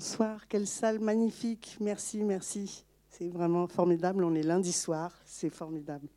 [0.00, 1.76] Bonsoir, quelle salle magnifique.
[1.78, 2.86] Merci, merci.
[3.10, 4.24] C'est vraiment formidable.
[4.24, 6.08] On est lundi soir, c'est formidable.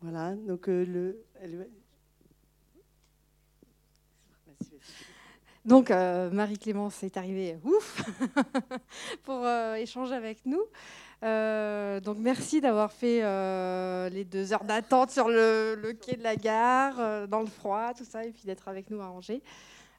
[0.00, 1.68] Voilà, donc euh, le.
[5.64, 8.08] Donc euh, Marie-Clémence est arrivée, ouf,
[9.24, 10.62] pour euh, échanger avec nous.
[12.02, 13.18] donc merci d'avoir fait
[14.10, 18.04] les deux heures d'attente sur le, le, quai de la gare, dans le froid, tout
[18.04, 19.42] ça, et puis d'être avec nous à Angers.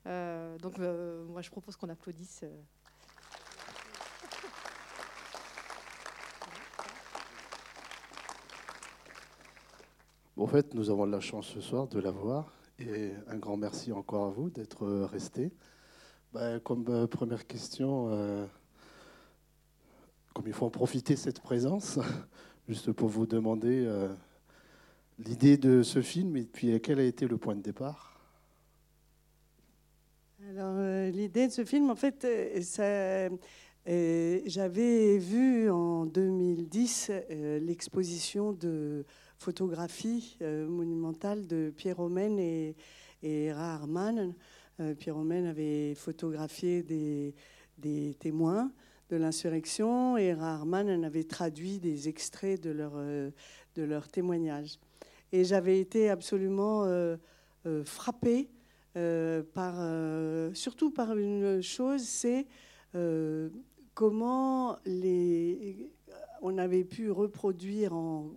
[0.08, 2.42] Euh, donc euh, moi je propose qu'on applaudisse.
[2.44, 2.50] Euh.
[10.38, 13.92] en fait, nous avons la chance ce soir de la voir et un grand merci
[13.92, 15.52] encore à vous d'être resté.
[16.34, 18.48] Ben, comme première question,
[20.34, 21.98] comme il faut en profiter cette présence,
[22.70, 23.90] juste pour vous demander
[25.18, 28.15] l'idée de ce film et puis quel a été le point de départ?
[30.50, 33.30] Alors, euh, l'idée de ce film, en fait, euh,
[33.88, 37.12] euh, j'avais vu en 2010
[37.62, 39.06] l'exposition de
[39.40, 42.76] photographie monumentale de Pierre Romain et,
[43.24, 44.36] et Harman.
[45.00, 48.72] Pierre Romain avait photographié des, témoins
[49.10, 54.80] de l'insurrection et Harman avait traduit des extraits de leur, de leur témoignages.
[55.32, 56.86] Et j'avais été absolument
[57.84, 58.50] frappée
[59.54, 62.48] par, euh, surtout par une chose, c'est
[62.96, 63.50] euh,
[63.94, 64.78] comment
[66.42, 68.32] on avait pu reproduire en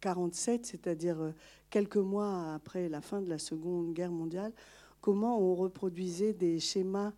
[0.00, 1.32] 47, c'est-à-dire
[1.68, 4.52] quelques mois après la fin de la Seconde Guerre mondiale,
[5.00, 7.12] comment on reproduisait des schémas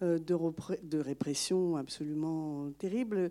[0.00, 3.30] de, de répression absolument terribles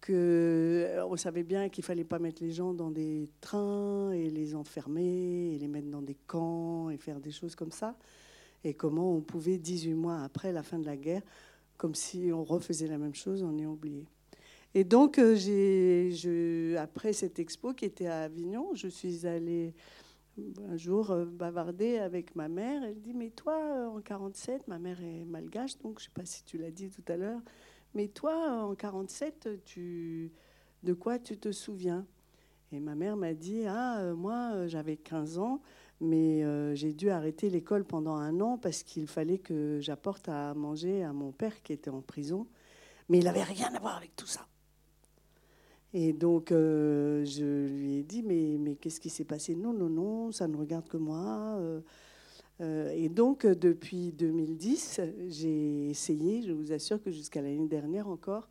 [0.00, 4.54] que on savait bien qu'il fallait pas mettre les gens dans des trains et les
[4.54, 7.96] enfermer et les mettre dans des camps et faire des choses comme ça
[8.64, 11.22] et comment on pouvait, 18 mois après la fin de la guerre,
[11.76, 14.06] comme si on refaisait la même chose, on est oublié.
[14.74, 19.72] Et donc, euh, après cette expo qui était à Avignon, je suis allée
[20.68, 22.82] un jour euh, bavarder avec ma mère.
[22.84, 26.14] Elle dit, mais toi, euh, en 47, ma mère est malgache, donc je ne sais
[26.14, 27.40] pas si tu l'as dit tout à l'heure,
[27.94, 30.30] mais toi, en 47, tu,
[30.82, 32.06] de quoi tu te souviens?
[32.70, 35.62] Et ma mère m'a dit, ah, moi, j'avais 15 ans,
[36.00, 40.54] mais euh, j'ai dû arrêter l'école pendant un an parce qu'il fallait que j'apporte à
[40.54, 42.46] manger à mon père qui était en prison.
[43.08, 44.46] Mais il n'avait rien à voir avec tout ça.
[45.94, 49.54] Et donc, euh, je lui ai dit, mais, mais qu'est-ce qui s'est passé?
[49.54, 51.58] Non, non, non, ça ne regarde que moi.
[52.60, 58.48] Euh, et donc, depuis 2010, j'ai essayé, je vous assure que jusqu'à l'année dernière encore,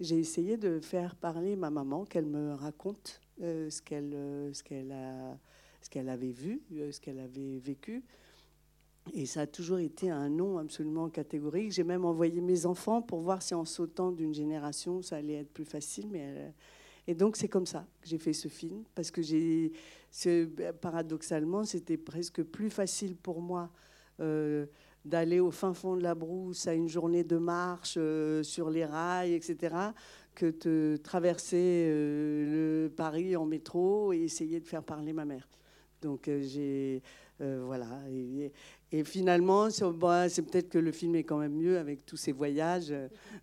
[0.00, 5.38] j'ai essayé de faire parler ma maman, qu'elle me raconte ce qu'elle qu'elle a
[5.80, 8.02] ce qu'elle avait vu, euh, ce qu'elle avait vécu.
[9.14, 11.72] Et ça a toujours été un non absolument catégorique.
[11.72, 15.52] J'ai même envoyé mes enfants pour voir si en sautant d'une génération, ça allait être
[15.52, 16.06] plus facile.
[16.10, 16.52] Mais
[17.06, 19.20] Et donc c'est comme ça que j'ai fait ce film, parce que
[20.72, 23.70] paradoxalement, c'était presque plus facile pour moi
[24.20, 24.66] euh,
[25.06, 28.84] d'aller au fin fond de la brousse à une journée de marche euh, sur les
[28.84, 29.74] rails, etc.,
[30.34, 35.48] que de traverser le Paris en métro et essayer de faire parler ma mère.
[36.02, 37.02] Donc euh, j'ai
[37.40, 37.86] euh, voilà.
[38.92, 42.92] Et, finalement, c'est peut-être que le film est quand même mieux avec tous ces voyages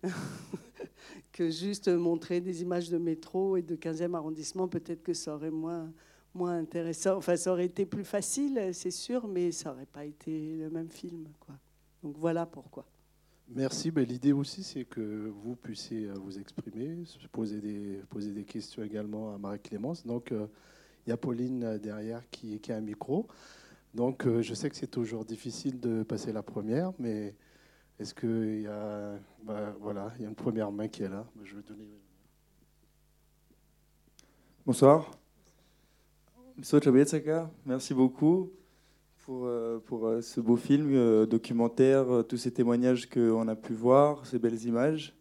[1.32, 4.68] que juste montrer des images de métro et de 15e arrondissement.
[4.68, 5.90] Peut-être que ça aurait moins
[6.34, 7.16] moins intéressant.
[7.16, 10.90] Enfin, ça aurait été plus facile, c'est sûr, mais ça n'aurait pas été le même
[10.90, 11.26] film.
[11.40, 11.54] Quoi.
[12.02, 12.84] Donc voilà pourquoi.
[13.48, 13.90] Merci.
[13.90, 18.82] Ben, L'idée aussi, c'est que vous puissiez euh, vous exprimer, poser des, poser des questions
[18.82, 20.06] également à Marie-Clémence.
[20.06, 20.32] Donc,
[21.08, 23.26] y a Pauline euh, derrière qui, a un micro.
[23.94, 27.34] Donc, euh, je sais que c'est toujours difficile de passer la première, mais
[27.98, 31.26] est-ce qu'il y a, bah, voilà, il y a une première main qui est là?
[31.42, 31.88] Je vais donner.
[34.66, 35.10] Bonsoir.
[37.64, 38.50] Merci beaucoup
[39.24, 44.38] pour, euh, pour ce beau film, documentaire, tous ces témoignages qu'on a pu voir, ces
[44.38, 45.14] belles images.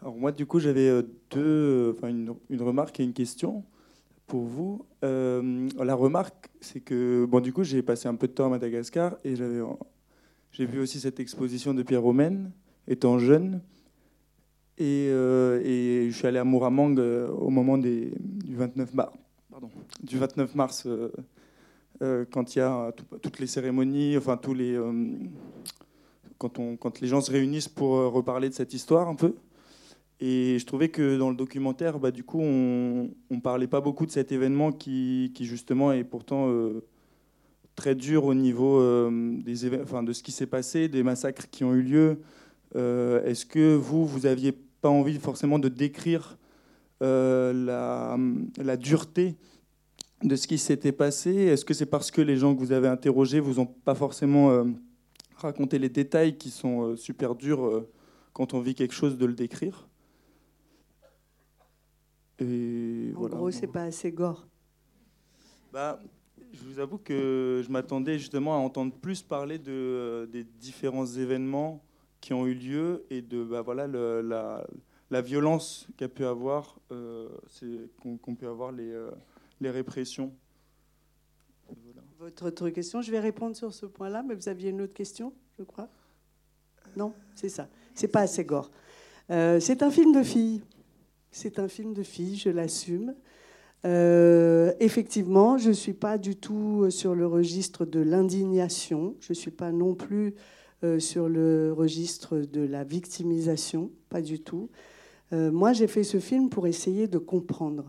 [0.00, 3.64] Alors moi, du coup, j'avais deux, enfin une, une, remarque et une question
[4.26, 4.84] pour vous.
[5.04, 8.48] Euh, la remarque, c'est que, bon, du coup, j'ai passé un peu de temps à
[8.48, 12.50] Madagascar et j'ai vu aussi cette exposition de Pierre Romaine,
[12.88, 13.62] étant jeune.
[14.78, 19.12] Et, euh, je suis allé à Mouramang euh, au moment des, du 29 mars,
[19.50, 19.70] pardon,
[20.02, 20.86] du 29 mars
[22.30, 25.30] quand il y a toutes les cérémonies, enfin tous les, on,
[26.76, 29.34] quand les gens se réunissent pour reparler de cette histoire un peu.
[30.20, 34.06] Et je trouvais que dans le documentaire, bah, du coup, on ne parlait pas beaucoup
[34.06, 36.84] de cet événement qui, justement est pourtant euh,
[37.74, 38.80] très dur au niveau
[39.10, 42.20] des enfin, de ce qui s'est passé, des massacres qui ont eu lieu.
[42.74, 46.38] Est-ce que vous, vous n'aviez pas envie forcément de décrire
[47.00, 48.16] la,
[48.56, 49.36] la, dureté
[50.22, 51.30] de ce qui s'était passé?
[51.30, 54.64] Est-ce que c'est parce que les gens que vous avez interrogés vous ont pas forcément
[55.36, 57.84] raconté les détails qui sont super durs
[58.32, 59.86] quand on vit quelque chose de le décrire?
[62.38, 64.46] Et en gros, c'est pas assez gore.
[65.72, 66.00] Bah,
[66.52, 71.06] je vous avoue que je m'attendais justement à entendre plus parler de, euh, des différents
[71.06, 71.82] événements
[72.20, 74.66] qui ont eu lieu et de bah, voilà, le, la,
[75.10, 77.28] la, violence qu'a pu avoir, euh,
[78.00, 79.10] qu'ont pu avoir les, euh,
[79.60, 80.32] les répressions.
[82.18, 85.32] Votre autre question, je vais répondre sur ce point-là, mais vous aviez une autre question,
[85.58, 85.88] je crois
[86.96, 87.68] Non, c'est ça.
[87.94, 88.70] C'est pas assez gore.
[89.28, 90.62] c'est un film de filles.
[91.38, 93.14] C'est un film de filles, je l'assume.
[93.84, 99.34] Euh, effectivement, je ne suis pas du tout sur le registre de l'indignation, je ne
[99.34, 100.34] suis pas non plus
[100.82, 104.70] euh, sur le registre de la victimisation, pas du tout.
[105.34, 107.84] Euh, moi, j'ai fait ce film pour essayer de comprendre.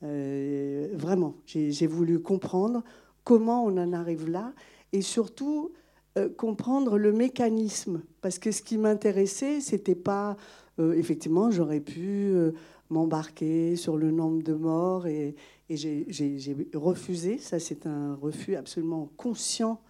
[0.00, 2.84] vraiment, j'ai voulu comprendre
[3.24, 4.52] comment on en arrive là
[4.92, 5.72] et surtout
[6.36, 8.02] comprendre le mécanisme.
[8.20, 10.36] Parce que ce qui m'intéressait, c'était pas
[10.78, 12.34] effectivement, j'aurais pu
[12.90, 15.34] m'embarquer sur le nombre de morts et,
[15.70, 16.06] j'ai
[16.74, 17.38] refusé.
[17.38, 19.80] Ça, c'est un refus absolument conscient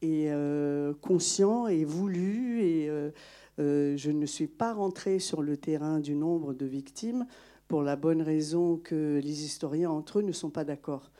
[0.00, 2.62] et euh, conscient et voulu.
[2.62, 3.10] Et euh,
[3.58, 7.26] euh, je ne suis pas rentrée sur le terrain du nombre de victimes
[7.66, 11.10] pour la bonne raison que les historiens entre eux ne sont pas d'accord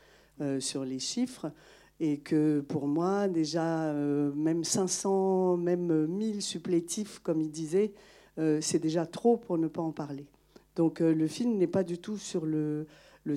[0.61, 1.51] sur les chiffres
[1.99, 7.93] et que pour moi, déjà, même 500, même 1000 supplétifs, comme il disait,
[8.61, 10.27] c'est déjà trop pour ne pas en parler.
[10.79, 12.87] Donc euh, le film n'est pas du tout sur le,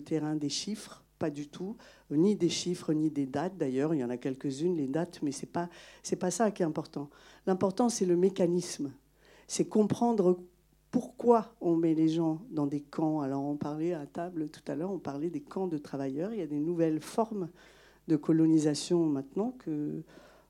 [0.06, 1.76] terrain des chiffres, pas du tout,
[2.12, 3.58] ni des chiffres, ni des dates.
[3.58, 5.68] D'ailleurs, il y en a quelques-unes, les dates, mais ce n'est pas,
[6.20, 7.10] pas ça qui est important.
[7.48, 8.92] L'important, c'est le mécanisme.
[9.48, 10.40] C'est comprendre
[10.92, 13.22] pourquoi on met les gens dans des camps.
[13.22, 16.34] Alors, on parlait à table tout à l'heure, on parlait des camps de travailleurs.
[16.34, 17.50] Il y a des nouvelles formes
[18.08, 20.04] de colonisation maintenant que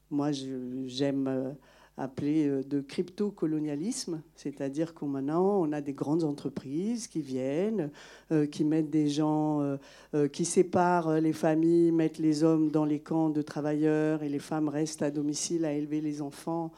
[0.09, 1.51] moi, j'aime euh,
[1.97, 7.91] appelé euh, de crypto-colonialisme, c'est-à-dire qu'on maintenant on a des grandes entreprises qui viennent,
[8.31, 9.61] euh, qui mettent des gens,
[10.13, 14.39] euh, qui séparent les familles, mettent les hommes dans les camps de travailleurs et les
[14.39, 16.71] femmes restent à domicile à élever les enfants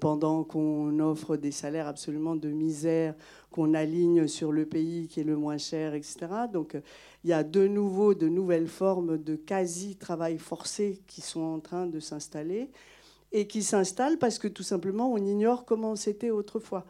[0.00, 3.14] pendant qu'on offre des salaires absolument de misère
[3.52, 6.16] qu'on aligne sur le pays qui est le moins cher, etc.
[6.52, 6.76] Donc
[7.22, 11.86] il y a de nouveau de nouvelles formes de quasi-travail forcé qui sont en train
[11.86, 12.68] de s'installer
[13.32, 16.84] et qui s'installe parce que tout simplement on ignore comment c'était autrefois.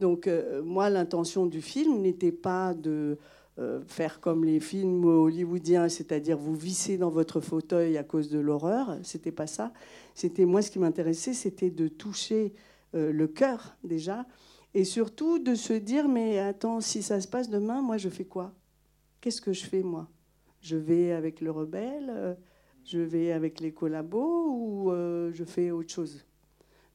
[0.00, 3.18] Donc euh, moi l'intention du film n'était pas de
[3.58, 8.38] euh, faire comme les films hollywoodiens, c'est-à-dire vous visser dans votre fauteuil à cause de
[8.38, 8.98] l'horreur.
[9.02, 9.72] C'était pas ça.
[10.14, 12.54] C'était moi ce qui m'intéressait, c'était de toucher
[12.94, 14.26] euh, le cœur déjà
[14.74, 18.24] et surtout de se dire mais attends si ça se passe demain, moi je fais
[18.24, 18.52] quoi?
[19.20, 20.08] Qu'est-ce que je fais moi?
[20.60, 22.36] Je vais avec le rebelle
[22.84, 26.24] je vais avec les collabos ou euh, je fais autre chose?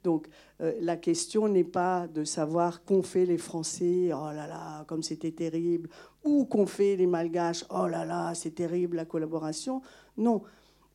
[0.03, 0.27] Donc
[0.61, 5.03] euh, la question n'est pas de savoir qu'ont fait les Français, oh là là, comme
[5.03, 5.89] c'était terrible,
[6.23, 9.81] ou qu'ont fait les Malgaches, oh là là, c'est terrible la collaboration.
[10.17, 10.43] Non,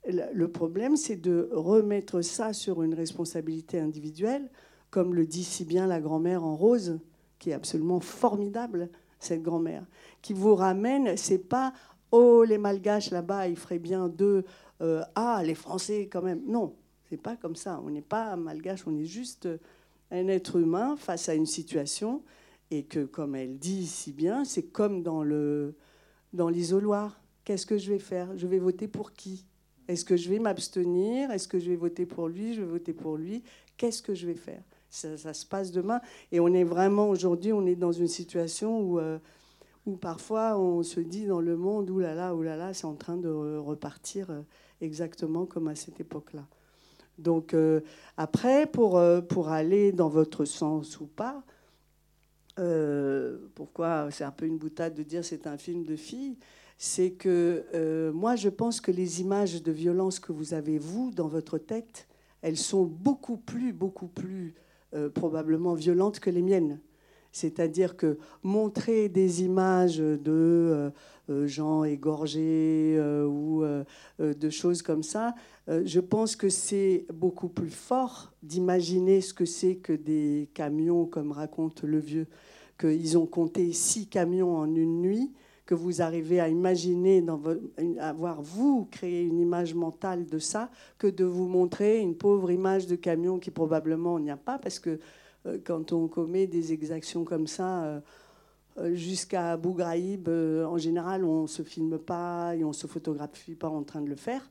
[0.06, 4.50] le problème c'est de remettre ça sur une responsabilité individuelle,
[4.90, 6.99] comme le dit si bien la grand-mère en rose,
[7.38, 8.88] qui est absolument formidable,
[9.20, 9.84] cette grand-mère,
[10.22, 11.72] qui vous ramène, c'est pas
[12.12, 14.44] oh les Malgaches là-bas, ils feraient bien deux
[14.82, 16.42] euh, ah, les Français quand même.
[16.46, 16.74] Non,
[17.08, 17.80] c'est pas comme ça.
[17.84, 19.48] On n'est pas malgache, on est juste
[20.10, 22.22] un être humain face à une situation
[22.70, 25.74] et que, comme elle dit si bien, c'est comme dans le
[26.32, 27.20] dans l'isoloir.
[27.44, 28.36] Qu'est-ce que je vais faire?
[28.36, 29.44] Je vais voter pour qui?
[29.88, 31.30] Est-ce que je vais m'abstenir?
[31.30, 32.54] Est-ce que je vais voter pour lui?
[32.54, 33.42] Je vais voter pour lui.
[33.76, 34.62] Qu'est-ce que je vais faire?
[34.88, 36.00] Ça, se passe demain.
[36.30, 39.18] Et on est vraiment aujourd'hui, on est dans une situation où euh,
[39.86, 44.30] où parfois on se dit dans le monde, oulala, oulala, c'est en train de repartir
[44.30, 44.42] euh,
[44.82, 46.46] exactement comme à cette époque-là.
[47.18, 47.80] Donc euh,
[48.16, 51.42] après, pour, euh, pour aller dans votre sens ou pas,
[53.54, 56.36] pourquoi c'est un peu une boutade de dire c'est un film de filles,
[56.76, 61.28] c'est que moi je pense que les images de violence que vous avez, vous, dans
[61.28, 62.06] votre tête,
[62.42, 64.54] elles sont beaucoup plus, beaucoup plus
[65.14, 66.78] probablement violentes que les miennes.
[67.32, 70.90] C'est-à-dire que montrer des images de euh, euh,
[71.29, 73.64] gens égorgés euh, ou
[74.19, 75.35] de choses comme ça,
[75.69, 81.33] je pense que c'est beaucoup plus fort d'imaginer ce que c'est que des camions, comme
[81.33, 82.26] raconte le vieux,
[82.79, 85.33] qu'ils ont compté six camions en une nuit,
[85.64, 87.62] que vous arrivez à imaginer, dans votre,
[88.00, 92.87] avoir vous créé une image mentale de ça, que de vous montrer une pauvre image
[92.87, 94.99] de camion qui probablement n'y a pas, parce que
[95.47, 98.00] euh, quand on commet des exactions comme ça, euh, euh,
[98.93, 103.55] jusqu'à Abu Ghraib, en général, on ne se filme pas et on ne se photographie
[103.55, 104.50] pas en train de le faire.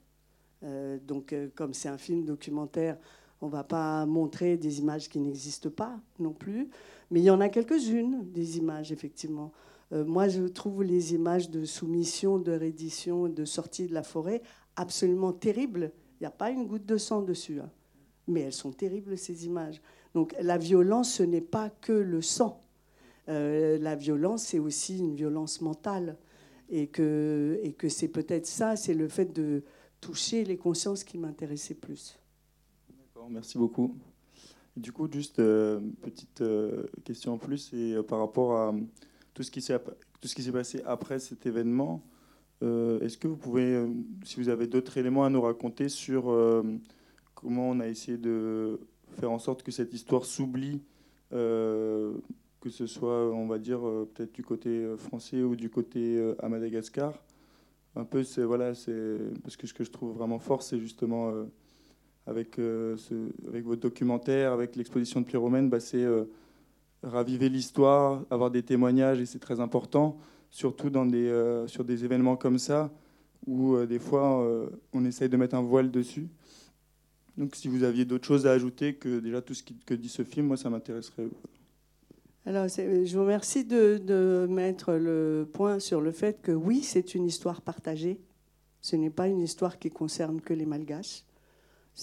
[1.07, 2.97] donc, comme c'est un film documentaire,
[3.41, 6.69] on ne va pas montrer des images qui n'existent pas non plus.
[7.09, 9.51] Mais il y en a quelques-unes, des images, effectivement.
[9.91, 14.41] moi, je trouve les images de soumission, de reddition, de sortie de la forêt
[14.75, 15.91] absolument terribles.
[16.19, 17.59] Il n'y a pas une goutte de sang dessus.
[17.59, 17.69] Hein.
[18.27, 19.81] Mais elles sont terribles, ces images.
[20.13, 22.60] Donc la violence, ce n'est pas que le sang.
[23.31, 26.17] Euh, la violence, c'est aussi une violence mentale.
[26.73, 29.63] Et que, et que c'est peut-être ça, c'est le fait de
[29.99, 32.17] toucher les consciences qui m'intéressait plus.
[32.97, 33.97] D'accord, merci beaucoup.
[34.77, 38.73] Du coup, juste euh, petite euh, question en plus, et par rapport à
[39.33, 42.01] tout ce qui s'est passé après cet événement,
[42.61, 43.85] est-ce que vous pouvez,
[44.23, 46.25] si vous avez d'autres éléments à nous raconter sur
[47.33, 48.79] comment on a essayé de
[49.19, 50.79] faire en sorte que cette histoire s'oublie,
[51.33, 52.13] euh,
[52.61, 56.33] que ce soit, on va dire, euh, peut-être du côté euh, français ou du côté
[56.39, 57.13] à Madagascar.
[57.95, 61.33] Un peu, c'est voilà, c'est parce que ce que je trouve vraiment fort, c'est justement
[62.25, 66.05] avec, votre documentaire, avec l'exposition de Pierre bah, c'est
[67.03, 70.17] raviver l'histoire, avoir des témoignages, et c'est très important,
[70.51, 70.89] surtout
[71.67, 72.93] sur des événements comme ça,
[73.45, 74.41] où des fois
[74.93, 76.29] on essaye de mettre un voile dessus.
[77.37, 80.23] Donc si vous aviez d'autres choses à ajouter que déjà tout ce que dit ce
[80.23, 81.27] film, moi ça m'intéresserait.
[82.47, 87.25] Alors, je vous remercie de, mettre le point sur le fait que oui, c'est une
[87.25, 88.19] histoire partagée.
[88.81, 91.23] Ce n'est pas une histoire qui concerne que les Malgaches.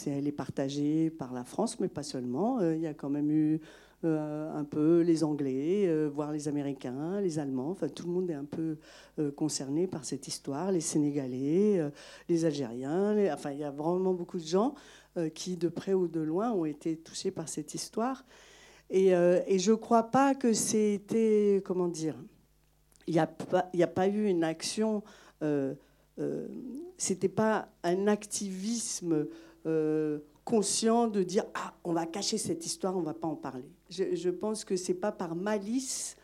[0.07, 2.61] Elle est partagée par la France, mais pas seulement.
[2.61, 3.61] Euh, il y a quand même eu
[4.05, 7.71] euh, un peu les Anglais, euh, voire les Américains, les Allemands.
[7.71, 8.77] Enfin, tout le monde est un peu
[9.35, 10.71] concerné par cette histoire.
[10.71, 11.83] Les Sénégalais,
[12.29, 13.17] les Algériens.
[13.35, 14.77] Enfin, il y a vraiment beaucoup de gens
[15.35, 18.25] qui, de près ou de loin, ont été touchés par cette histoire.
[18.91, 22.17] Et, euh, je ne crois pas que c'était, comment dire,
[23.07, 23.21] il n'y
[23.83, 25.03] a, pas, eu une action,
[25.43, 25.75] euh,
[26.19, 26.49] euh
[26.97, 29.27] c'était pas un activisme
[30.45, 33.71] conscient de dire ah on va cacher cette histoire, on va pas en parler.
[33.91, 36.17] Je, pense que c'est pas par malice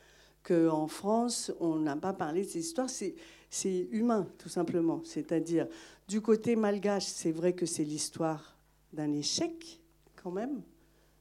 [0.42, 5.02] qu'en France on n'a pas parlé de cette histoire, c'est humain tout simplement.
[5.04, 5.68] C'est-à-dire
[6.08, 8.56] du côté malgache, c'est vrai que c'est l'histoire
[8.94, 9.80] d'un échec
[10.22, 10.62] quand même.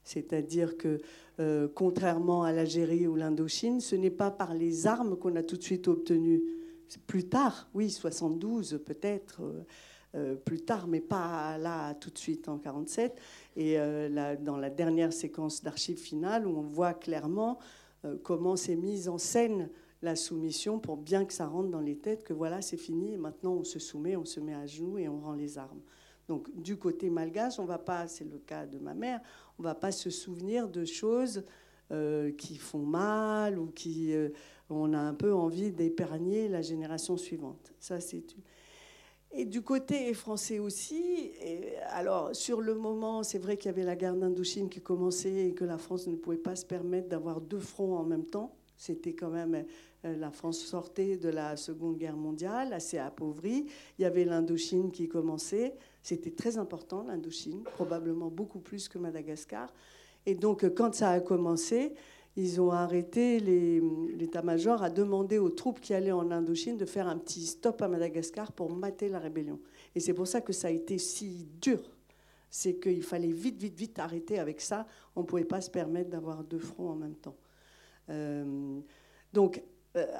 [0.03, 0.99] C'est-à-dire que,
[1.39, 5.57] euh, contrairement à l'Algérie ou l'Indochine, ce n'est pas par les armes qu'on a tout
[5.57, 6.43] de suite obtenu.
[7.07, 9.63] Plus tard, oui, 72 peut-être, euh,
[10.15, 13.19] euh, plus tard, mais pas là tout de suite en 47.
[13.55, 13.77] Et
[14.41, 17.57] dans la dernière séquence d'archives finales, où on voit clairement
[18.21, 19.69] comment s'est mise en scène
[20.03, 23.17] la soumission pour bien que ça rentre dans les têtes que voilà, c'est fini, et
[23.17, 25.81] maintenant on se soumet, on se met à genoux et on rend les armes.
[26.27, 29.19] Donc du côté malgache, on va pas, c'est le cas de ma mère,
[29.59, 31.43] on va pas se souvenir de choses
[31.91, 34.29] euh, qui font mal ou qui euh,
[34.69, 37.73] on a un peu envie d'épargner la génération suivante.
[37.79, 38.35] Ça c'est
[39.35, 41.31] et du côté français aussi,
[41.89, 45.53] alors sur le moment, c'est vrai qu'il y avait la guerre d'Indochine qui commençait et
[45.55, 48.55] que la France ne pouvait pas se permettre d'avoir deux fronts en même temps.
[48.77, 49.65] C'était quand même
[50.03, 53.65] la France sortait de la Seconde Guerre mondiale, assez appauvrie.
[53.97, 55.75] Il y avait l'Indochine qui commençait.
[56.01, 59.73] C'était très important, l'Indochine, probablement beaucoup plus que Madagascar.
[60.25, 61.93] Et donc, quand ça a commencé,
[62.35, 67.17] ils ont arrêté, l'état-major a demandé aux troupes qui allaient en Indochine de faire un
[67.17, 69.59] petit stop à Madagascar pour mater la rébellion.
[69.93, 71.79] Et c'est pour ça que ça a été si dur.
[72.49, 74.87] C'est qu'il fallait vite, vite, vite arrêter avec ça.
[75.15, 77.35] On ne pouvait pas se permettre d'avoir deux fronts en même temps.
[78.09, 78.79] Euh,
[79.31, 79.61] donc, euh,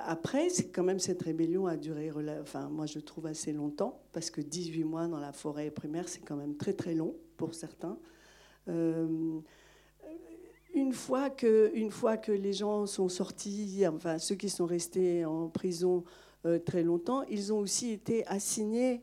[0.06, 4.30] après, c'est quand même cette rébellion a duré, enfin, moi je trouve assez longtemps, parce
[4.30, 7.98] que 18 mois dans la forêt primaire, c'est quand même très très long pour certains.
[8.68, 9.40] Euh,
[10.76, 15.26] une, fois que, une fois que les gens sont sortis, enfin ceux qui sont restés
[15.26, 16.04] en prison
[16.46, 19.02] euh, très longtemps, ils ont aussi été assignés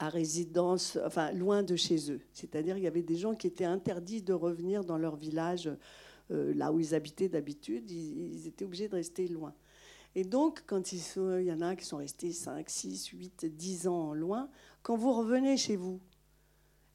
[0.00, 2.20] à résidence, enfin loin de chez eux.
[2.32, 5.70] C'est-à-dire qu'il y avait des gens qui étaient interdits de revenir dans leur village,
[6.30, 9.54] là où ils habitaient d'habitude, ils étaient obligés de rester loin.
[10.18, 11.00] Et donc, quand il,
[11.44, 14.50] y en a qui sont restés 5, 6, 8, 10 ans loin,
[14.82, 16.00] quand vous revenez chez vous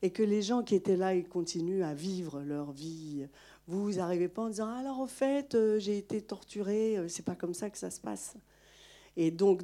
[0.01, 3.25] et que les gens qui étaient là, ils continuent à vivre leur vie,
[3.65, 7.35] vous n'arrivez pas en disant alors au fait, euh, j'ai été torturé, euh, c'est pas
[7.35, 8.35] comme ça que ça se passe.
[9.15, 9.61] Et donc,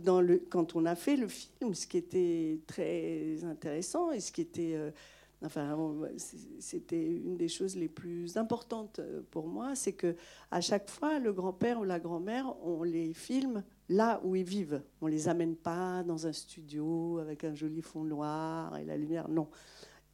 [0.47, 4.75] quand on a fait le film, ce qui était très intéressant et ce qui était
[4.75, 4.91] euh,
[5.41, 5.77] Enfin,
[6.59, 10.17] c'était une des choses les plus importantes euh, pour moi, c'est que
[10.51, 14.81] à chaque fois, le grand-père ou la grand-mère, on les filme là où ils vivent.
[15.01, 19.29] On les amène pas dans un studio avec un joli fond noir et la lumière.
[19.29, 19.47] Non.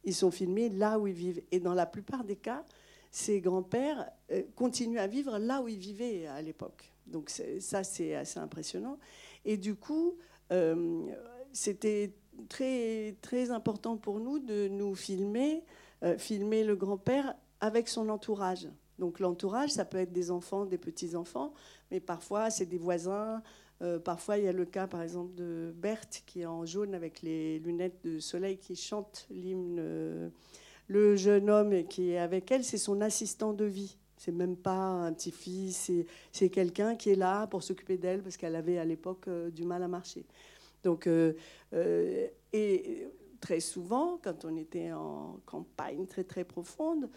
[0.04, 1.42] Ils sont filmés là où ils vivent.
[1.50, 2.64] Et dans la plupart des cas,
[3.10, 6.92] ces grands-pères euh, continuent à vivre là où ils vivaient à l'époque.
[7.06, 8.98] Donc ça, c'est assez impressionnant.
[9.44, 10.16] Et du coup,
[10.52, 11.06] euh,
[11.52, 12.12] c'était
[12.48, 15.62] très, important pour nous de nous filmer,
[16.02, 18.68] euh, filmer le grand-père avec son entourage.
[18.98, 21.52] Donc l'entourage, ça peut être des enfants, des petits-enfants,
[21.90, 23.42] mais parfois c'est des voisins.
[23.82, 26.94] Euh, parfois, il y a le cas, par exemple, de Berthe qui est en jaune
[26.94, 29.76] avec les lunettes de soleil qui chante l'hymne.
[29.78, 30.30] Euh,
[30.88, 33.98] le jeune homme qui est avec elle, c'est son assistant de vie.
[34.16, 35.90] C'est même pas un petit-fils,
[36.32, 39.82] c'est quelqu'un qui est là pour s'occuper d'elle parce qu'elle avait à l'époque du mal
[39.82, 40.24] à marcher.
[40.86, 41.08] Donc,
[42.52, 43.06] et
[43.40, 47.08] très souvent, quand on était en campagne très très profonde,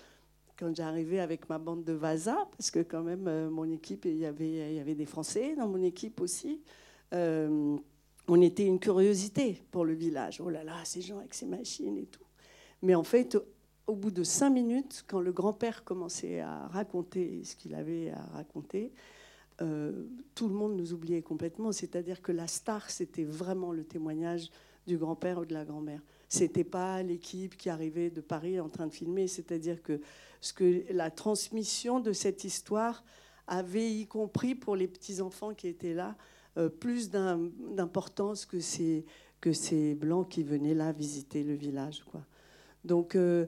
[0.60, 4.18] quand j'arrivais avec ma bande de Vasa, parce que quand même, euh, mon équipe, il
[4.18, 6.62] y, avait, y avait des Français dans mon équipe aussi,
[7.14, 7.78] euh,
[8.28, 10.42] on était une curiosité pour le village.
[10.42, 12.26] Oh là là, ces gens avec ces machines et tout.
[12.82, 13.38] Mais en fait,
[13.88, 18.22] au bout de cinq minutes, quand le grand-père commençait à raconter ce qu'il avait à
[18.34, 18.92] raconter,
[19.62, 19.92] euh,
[20.36, 21.72] tout le monde nous oubliait complètement.
[21.72, 24.50] C'est-à-dire que la star, c'était vraiment le témoignage
[24.88, 26.02] du grand-père ou de la grand-mère.
[26.28, 29.28] C'était pas l'équipe qui arrivait de Paris en train de filmer.
[29.28, 30.00] C'est-à-dire que
[30.42, 33.04] ce que la transmission de cette histoire
[33.48, 36.16] avait, y compris pour les petits-enfants qui étaient là,
[36.58, 39.06] euh, plus d'importance que ces,
[39.42, 42.04] que ces Blancs qui venaient là visiter le village.
[42.06, 42.22] Quoi.
[42.84, 43.46] Donc, euh,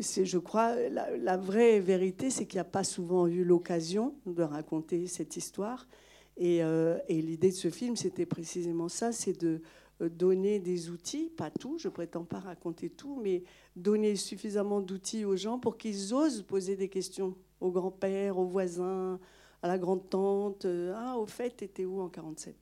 [0.00, 5.06] je crois, la, vraie vérité, c'est qu'il n'y a pas souvent eu l'occasion de raconter
[5.06, 5.86] cette histoire.
[6.36, 9.60] Et, euh, l'idée de ce film, c'était précisément ça, c'est de
[10.00, 13.44] donner des outils, pas tout, je prétends pas raconter tout, mais
[13.76, 19.20] donner suffisamment d'outils aux gens pour qu'ils osent poser des questions au grand-père, aux voisins,
[19.62, 20.64] à la grande-tante.
[20.64, 22.54] Euh, ah, au fait, t'étais où en 47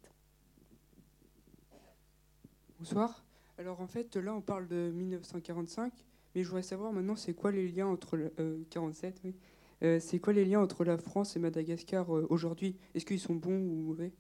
[2.79, 3.25] Bonsoir.
[3.59, 5.93] Alors en fait, là, on parle de 1945,
[6.35, 8.33] mais je voudrais savoir maintenant, c'est quoi les liens entre le,
[8.71, 9.35] 47, euh, oui.
[9.83, 12.77] Euh, c'est quoi les liens entre la France et Madagascar aujourd'hui?
[12.95, 14.13] Est-ce qu'ils sont bons ou mauvais?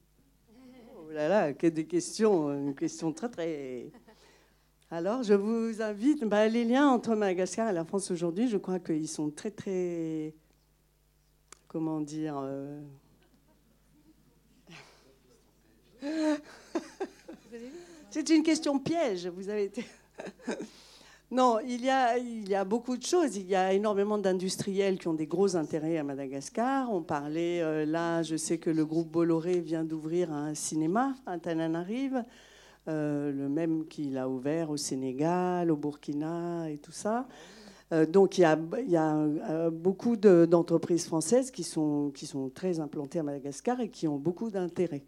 [0.99, 3.93] Oh là là, que des questions, une question très très
[4.91, 8.81] alors, je vous invite, bah, les liens entre Madagascar et la France aujourd'hui, je crois
[8.81, 10.35] qu'ils sont très, très,
[11.69, 12.81] comment dire, euh,
[18.11, 19.85] c'est une question piège, vous avez été...
[21.33, 22.17] Non, il y, a,
[22.61, 23.37] a beaucoup de choses.
[23.37, 26.93] Il y a énormément d'industriels qui ont des gros intérêts à Madagascar.
[26.93, 31.39] On parlait, euh, là, je sais que le groupe Bolloré vient d'ouvrir un cinéma à
[31.39, 32.23] Tananarive.
[32.89, 37.29] Euh, le même qu'il a ouvert au Sénégal, au Burkina et tout ça.
[37.93, 38.45] Euh, donc il y
[38.97, 44.09] a, euh, beaucoup d'entreprises françaises qui sont, qui sont très implantées à Madagascar et qui
[44.09, 45.05] ont beaucoup d'intérêt.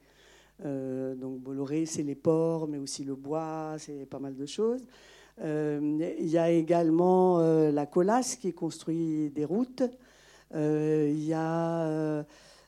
[0.62, 4.84] donc Bolloré, c'est les ports, mais aussi le bois, c'est pas mal de choses.
[5.42, 9.82] Il y a également la Colas qui construit des routes.
[10.54, 12.24] Il y a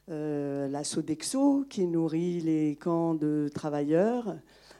[0.08, 4.36] la Sodexo qui nourrit les camps de travailleurs.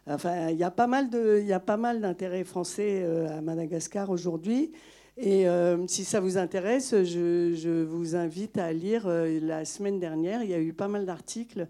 [0.09, 3.39] Enfin, il y a pas mal de, il y a pas mal d'intérêts français euh,
[3.39, 4.73] à Madagascar aujourd'hui.
[5.17, 9.07] Et euh, si ça vous intéresse, je, vous invite à lire.
[9.07, 11.67] Euh, la semaine dernière, il y a eu pas mal d'articles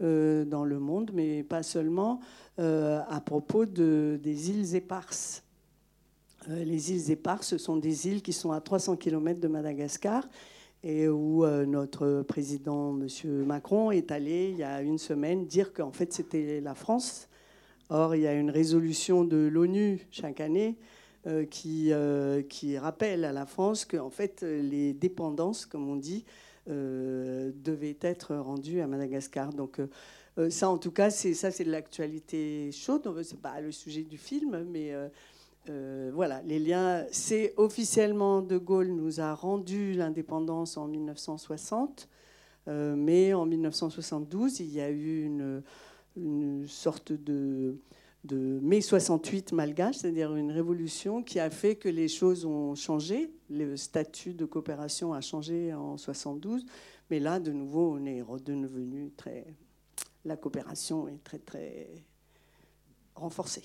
[0.00, 2.18] dans le monde, mais pas seulement,
[2.58, 5.44] à propos de, des îles éparses.
[6.48, 10.28] Les îles éparses, ce sont des îles qui sont à 300 km de Madagascar
[10.82, 13.44] et où notre président, M.
[13.44, 17.28] Macron, est allé il y a une semaine dire qu'en fait c'était la France
[17.94, 20.78] Or, il y a une résolution de l'ONU chaque année
[21.26, 25.96] euh, qui, euh, qui rappelle à la France que en fait, les dépendances, comme on
[25.96, 26.24] dit,
[26.70, 29.52] euh, devaient être rendues à Madagascar.
[29.52, 29.78] Donc,
[30.48, 33.06] ça, en tout cas, c'est ça, c'est de l'actualité chaude.
[33.22, 34.94] C'est pas le sujet du film, mais
[35.66, 37.04] voilà, les liens.
[37.10, 42.08] C'est officiellement De Gaulle nous a rendu l'indépendance en 1960,
[42.66, 45.62] mais en 1972, il y a eu une
[46.16, 47.78] une sorte de,
[48.24, 53.30] de mai 68 malgache, c'est-à-dire une révolution qui a fait que les choses ont changé.
[53.50, 56.64] Le statut de coopération a changé en 72,
[57.10, 59.46] mais là, de nouveau, on est redevenu très.
[60.24, 61.88] La coopération est très, très
[63.14, 63.64] renforcée.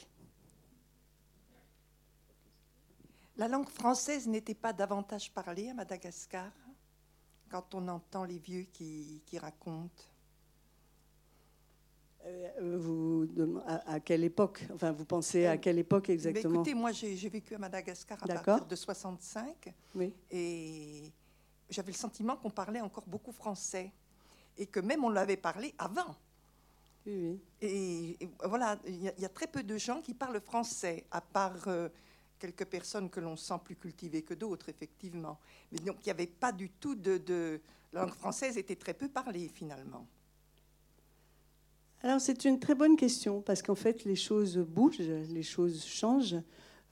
[3.37, 6.51] La langue française n'était pas davantage parlée à Madagascar
[7.49, 10.03] quand on entend les vieux qui, qui racontent
[12.25, 13.27] euh, vous,
[13.65, 17.55] à, quelle époque Enfin, vous pensez à euh, quelle époque exactement Écoutez, moi, j'ai vécu
[17.55, 19.73] à Madagascar à partir de 65.
[19.95, 20.13] Oui.
[20.31, 21.03] Et
[21.69, 23.91] j'avais le sentiment qu'on parlait encore beaucoup français.
[24.57, 26.15] Et que même on l'avait parlé avant.
[27.05, 27.39] oui.
[27.61, 30.41] Et, et voilà, il y, a- il y a très peu de gens qui parlent
[30.41, 31.87] français, à part euh,
[32.39, 35.39] quelques personnes que l'on sent plus cultivées que d'autres, effectivement.
[35.71, 37.59] Mais donc, il n'y avait pas du tout de,
[37.93, 40.07] La langue française était très peu parlée, finalement.
[42.03, 46.37] Alors c'est une très bonne question parce qu'en fait les choses bougent, les choses changent.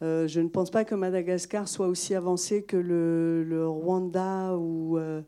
[0.02, 5.22] Euh, je ne pense pas que Madagascar soit aussi avancé que le, Rwanda ou, euh,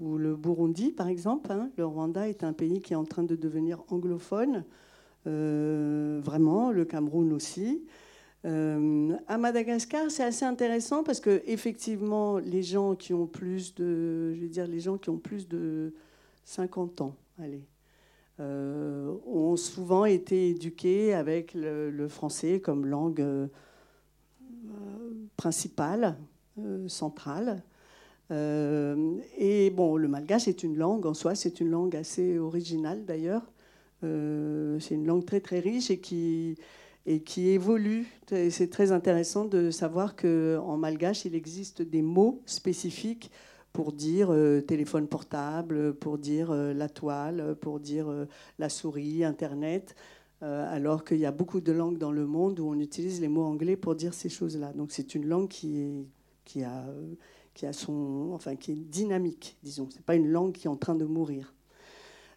[0.00, 1.52] ou le Burundi par exemple.
[1.52, 1.70] hein.
[1.76, 4.64] Le Rwanda est un pays qui est en train de devenir anglophone,
[5.26, 7.84] euh, vraiment, le Cameroun aussi.
[8.44, 14.34] Euh, à Madagascar, c'est assez intéressant parce que effectivement, les gens qui ont plus de,
[14.34, 15.94] je vais dire, les gens qui ont plus de
[16.44, 17.64] 50 ans, allez,
[18.40, 23.46] euh, ont souvent été éduqués avec le, français comme langue euh,
[25.36, 26.16] principale,
[26.88, 27.62] centrale.
[28.30, 33.42] Et bon, le malgache est une langue en soi, c'est une langue assez originale d'ailleurs.
[34.00, 36.56] C'est une langue très très riche et qui,
[37.06, 38.06] et qui évolue.
[38.50, 43.30] C'est très intéressant de savoir qu'en malgache, il existe des mots spécifiques
[43.72, 48.26] pour dire euh, téléphone portable, pour dire euh, la toile, pour dire euh,
[48.58, 49.94] la souris, Internet,
[50.44, 53.44] alors qu'il y a beaucoup de langues dans le monde où on utilise les mots
[53.44, 54.72] anglais pour dire ces choses-là.
[54.72, 55.78] Donc c'est une langue qui,
[56.56, 56.84] est, a,
[57.54, 59.88] qui, a son, enfin, qui est dynamique, disons.
[59.88, 61.54] Ce n'est pas une langue qui est en train de mourir.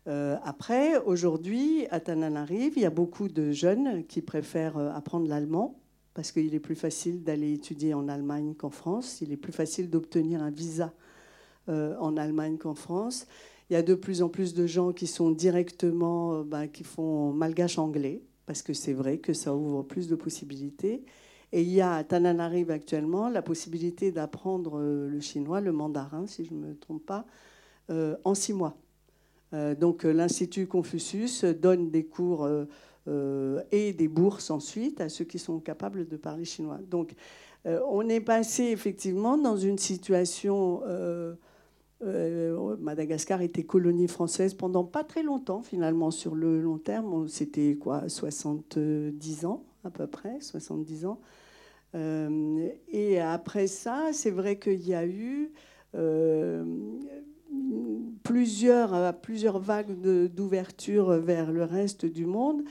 [0.07, 5.27] Euh, après, aujourd'hui, à Tananarive, il y a beaucoup de jeunes qui préfèrent euh, apprendre
[5.27, 5.79] l'allemand
[6.13, 9.21] parce qu'il est plus facile d'aller étudier en Allemagne qu'en France.
[9.21, 10.93] Il est plus facile d'obtenir un visa
[11.69, 13.27] euh, en Allemagne qu'en France.
[13.69, 17.33] Il y a de plus en plus de gens qui sont directement, ben, qui font
[17.33, 21.03] malgache anglais, parce que c'est vrai que ça ouvre plus de possibilités.
[21.51, 26.45] Et il y a à Tananarive actuellement la possibilité d'apprendre le chinois, le mandarin, si
[26.45, 27.25] je ne me trompe pas,
[27.89, 28.77] en six mois.
[29.55, 32.45] Euh, donc euh, l'Institut Confucius donne des cours
[33.07, 36.79] euh, et des bourses ensuite à ceux qui sont capables de parler chinois.
[36.89, 37.13] Donc
[37.67, 40.83] on est passé effectivement dans une situation...
[42.79, 47.27] Madagascar était colonie française pendant pas très longtemps, finalement, sur le long terme.
[47.27, 51.19] C'était quoi 70 ans, à peu près, 70 ans.
[52.89, 55.51] Et après ça, c'est vrai qu'il y a eu
[58.25, 59.93] plusieurs, euh, plusieurs vagues
[60.33, 62.63] d'ouverture vers le reste du monde.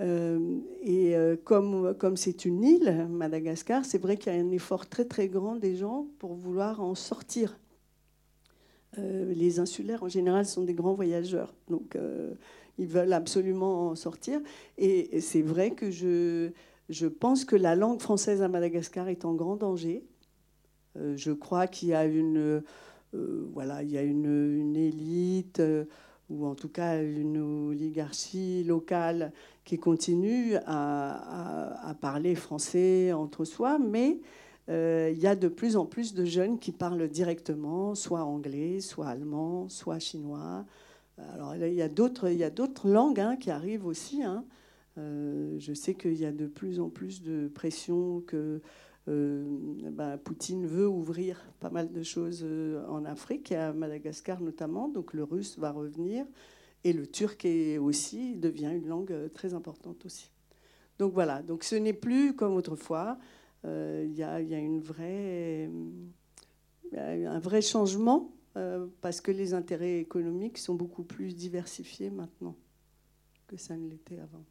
[0.00, 4.50] Euh, et euh, comme comme c'est une île, Madagascar, c'est vrai qu'il y a un
[4.50, 7.58] effort très très grand des gens pour vouloir en sortir.
[8.96, 11.52] Les insulaires, en général, sont des grands voyageurs.
[11.68, 11.98] Donc,
[12.78, 14.40] ils veulent absolument en sortir.
[14.78, 16.50] Et, c'est vrai que je,
[16.88, 20.04] je pense que la langue française à Madagascar est en grand danger.
[20.94, 22.62] Je crois qu'il y a une,
[23.52, 25.84] voilà, il y a une, élite, euh,
[26.30, 27.38] ou en tout cas une
[27.70, 29.32] oligarchie locale
[29.64, 34.20] qui continue à, parler français entre soi, mais
[34.68, 38.80] euh, il y a de plus en plus de jeunes qui parlent directement, soit anglais,
[38.80, 40.64] soit allemand, soit chinois.
[41.34, 44.22] Alors il y a d'autres, langues hein, qui arrivent aussi.
[44.22, 44.44] hein.
[44.96, 48.60] Euh, je sais qu'il y a de plus en plus de pression que
[49.08, 49.44] euh,
[49.90, 54.88] ben, Poutine veut ouvrir pas mal de choses euh, en Afrique, à Madagascar notamment.
[54.88, 56.24] Donc le russe va revenir
[56.84, 60.30] et le turc est aussi devient une langue euh, très importante aussi.
[60.98, 61.42] Donc voilà.
[61.42, 63.18] Donc ce n'est plus comme autrefois.
[63.66, 65.70] Il y, a, une vraie,
[66.92, 68.30] un vrai changement
[69.00, 72.56] parce que les intérêts économiques sont beaucoup plus diversifiés maintenant
[73.46, 74.44] que ça ne l'était avant.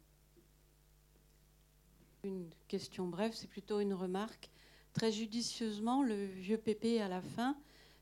[2.24, 4.50] Une question brève, c'est plutôt une remarque.
[4.94, 7.54] Très judicieusement, le vieux Pépé, à la fin,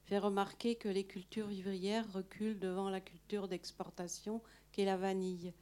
[0.04, 5.52] fait remarquer que les cultures vivrières reculent devant la culture d'exportation qu'est la vanille.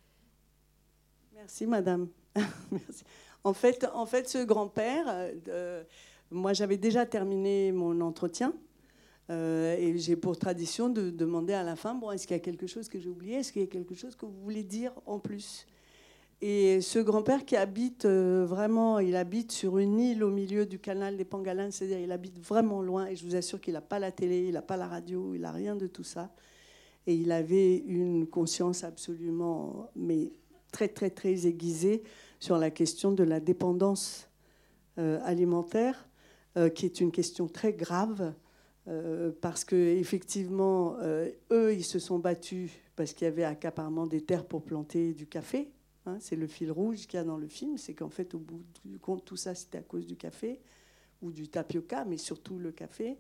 [1.35, 2.09] Merci, madame.
[2.71, 3.05] Merci.
[3.45, 5.85] En, fait, en fait, ce grand-père, euh, euh,
[6.31, 8.53] moi j'avais déjà terminé mon entretien
[9.31, 12.43] euh, et j'ai pour tradition de demander à la fin, bon, est-ce qu'il y a
[12.43, 13.37] quelque chose que j'ai oublié?
[13.37, 15.67] Est-ce qu'il y a quelque chose que vous voulez dire en plus?
[16.43, 20.79] Et ce grand-père qui habite euh, vraiment, il habite sur une île au milieu du
[20.79, 23.99] canal des Pangalins, c'est-à-dire il habite vraiment loin et je vous assure qu'il n'a pas
[23.99, 26.31] la télé, il n'a pas la radio, il n'a rien de tout ça.
[27.07, 30.33] Et il avait une conscience absolument, mais
[30.73, 32.03] très très très aiguisée
[32.39, 34.31] sur la question de la dépendance
[34.97, 36.09] euh, alimentaire,
[36.57, 38.33] euh, qui est une question très grave,
[39.41, 40.97] parce que effectivement,
[41.53, 45.29] eux, ils se sont battus parce qu'il y avait accaparement des terres pour planter du
[45.29, 45.71] café.
[46.11, 46.19] Hein.
[46.21, 48.63] c'est le fil rouge qu'il y a dans le film, c'est qu'en fait, au bout
[48.85, 50.61] du compte, tout ça, c'était à cause du café
[51.23, 53.17] ou du tapioca, mais surtout le café.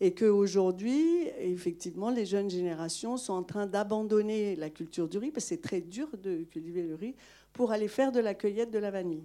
[0.00, 5.44] Et qu'aujourd'hui, effectivement, les jeunes générations sont en train d'abandonner la culture du riz, parce
[5.44, 7.14] que c'est très dur de cultiver le riz,
[7.52, 9.24] pour aller faire de la cueillette de la vanille.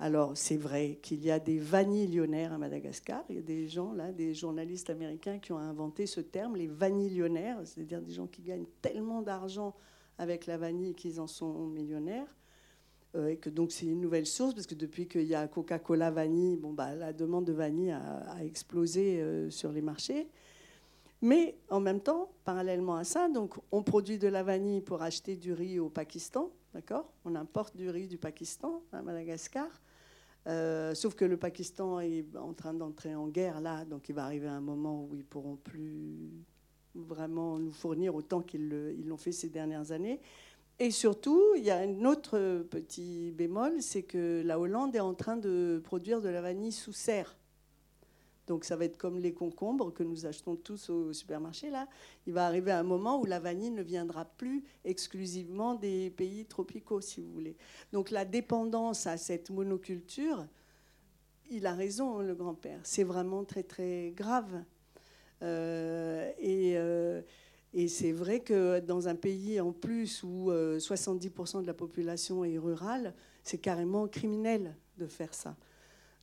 [0.00, 3.24] Alors, c'est vrai qu'il y a des vanillionnaires à Madagascar.
[3.28, 6.66] Il y a des gens, là, des journalistes américains qui ont inventé ce terme, les
[6.66, 9.74] vanillionnaires, c'est-à-dire des gens qui gagnent tellement d'argent
[10.18, 12.34] avec la vanille qu'ils en sont millionnaires.
[13.14, 16.10] Euh, et que donc c'est une nouvelle source, parce que depuis qu'il y a Coca-Cola
[16.10, 20.28] vanille, bon, bah, la demande de vanille a, explosé euh, sur les marchés.
[21.22, 25.36] Mais en même temps, parallèlement à ça, donc on produit de la vanille pour acheter
[25.36, 27.10] du riz au Pakistan, d'accord?
[27.24, 29.68] On importe du riz du Pakistan à Madagascar.
[30.46, 34.24] Euh, sauf que le Pakistan est en train d'entrer en guerre là, donc il va
[34.24, 36.44] arriver un moment où ils pourront plus
[37.14, 38.68] vraiment nous fournir autant qu'ils
[39.06, 40.20] l'ont fait ces dernières années.
[40.80, 45.14] Et surtout, il y a un autre petit bémol, c'est que la Hollande est en
[45.14, 47.36] train de produire de la vanille sous serre.
[48.46, 51.70] Donc ça va être comme les concombres que nous achetons tous au supermarché.
[51.70, 51.88] Là,
[52.26, 57.00] il va arriver un moment où la vanille ne viendra plus exclusivement des pays tropicaux,
[57.00, 57.56] si vous voulez.
[57.92, 60.44] Donc la dépendance à cette monoculture,
[61.50, 62.80] il a raison, le grand-père.
[62.82, 64.62] C'est vraiment très très grave.
[65.44, 67.22] Euh, et euh,
[67.74, 72.44] et c'est vrai que dans un pays en plus où 70% euh, de la population
[72.44, 75.56] est rurale, c'est carrément criminel de faire ça.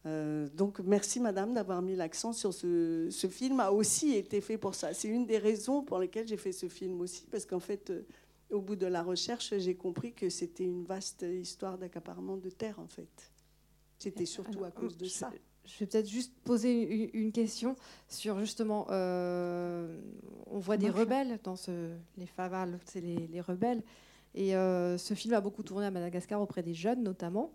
[0.05, 4.57] Euh, donc merci Madame d'avoir mis l'accent sur ce, ce, film a aussi été fait
[4.57, 4.93] pour ça.
[4.93, 8.01] C'est une des raisons pour lesquelles j'ai fait ce film aussi, parce qu'en fait, euh,
[8.49, 12.79] au bout de la recherche, j'ai compris que c'était une vaste histoire d'accaparement de terre
[12.79, 13.31] en fait.
[13.99, 15.31] C'était surtout à cause de ça
[15.65, 17.75] je vais peut-être juste poser une, question
[18.07, 19.99] sur justement, euh,
[20.47, 23.83] on voit des rebelles dans ce, les favales, c'est les, rebelles,
[24.33, 27.51] et euh, ce film a beaucoup tourné à Madagascar auprès des jeunes notamment.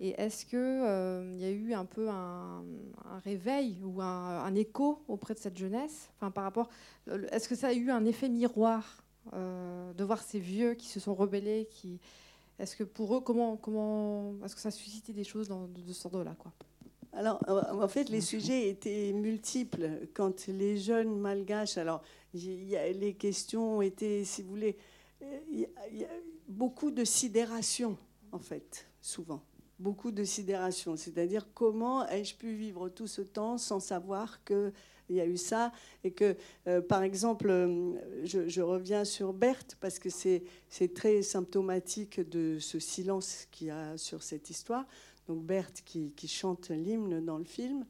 [0.00, 2.62] Et est-ce qu'il euh, y a eu un peu un,
[3.24, 6.10] réveil ou un, écho auprès de cette jeunesse?
[6.16, 6.68] Enfin, par rapport,
[7.32, 11.14] Est-ce que ça a eu un effet miroir de voir ces vieux qui se sont
[11.14, 11.98] rebellés qui,
[12.60, 15.80] Est-ce que pour eux, comment, comment, est-ce que ça a suscité des choses dans, de,
[15.80, 16.52] de ce ordre-là quoi?
[17.12, 20.06] Alors, en fait, les sujets étaient multiples.
[20.14, 22.02] Quand les jeunes malgaches, alors,
[22.34, 24.76] y a, les questions étaient, si vous voulez,
[25.50, 26.08] il y, a
[26.48, 27.96] beaucoup de sidération,
[28.32, 29.42] en fait, souvent.
[29.78, 30.96] Beaucoup de sidération.
[30.96, 34.72] C'est-à-dire, comment ai-je pu vivre tout ce temps sans savoir qu'il
[35.10, 35.72] y a eu ça
[36.04, 37.94] et que, euh, par exemple, euh,
[38.24, 40.42] je, je, reviens sur Berthe parce que c'est
[40.94, 44.84] très symptomatique de ce silence qu'il y a sur cette histoire
[45.28, 47.84] donc Berthe qui, chante l'hymne dans le film.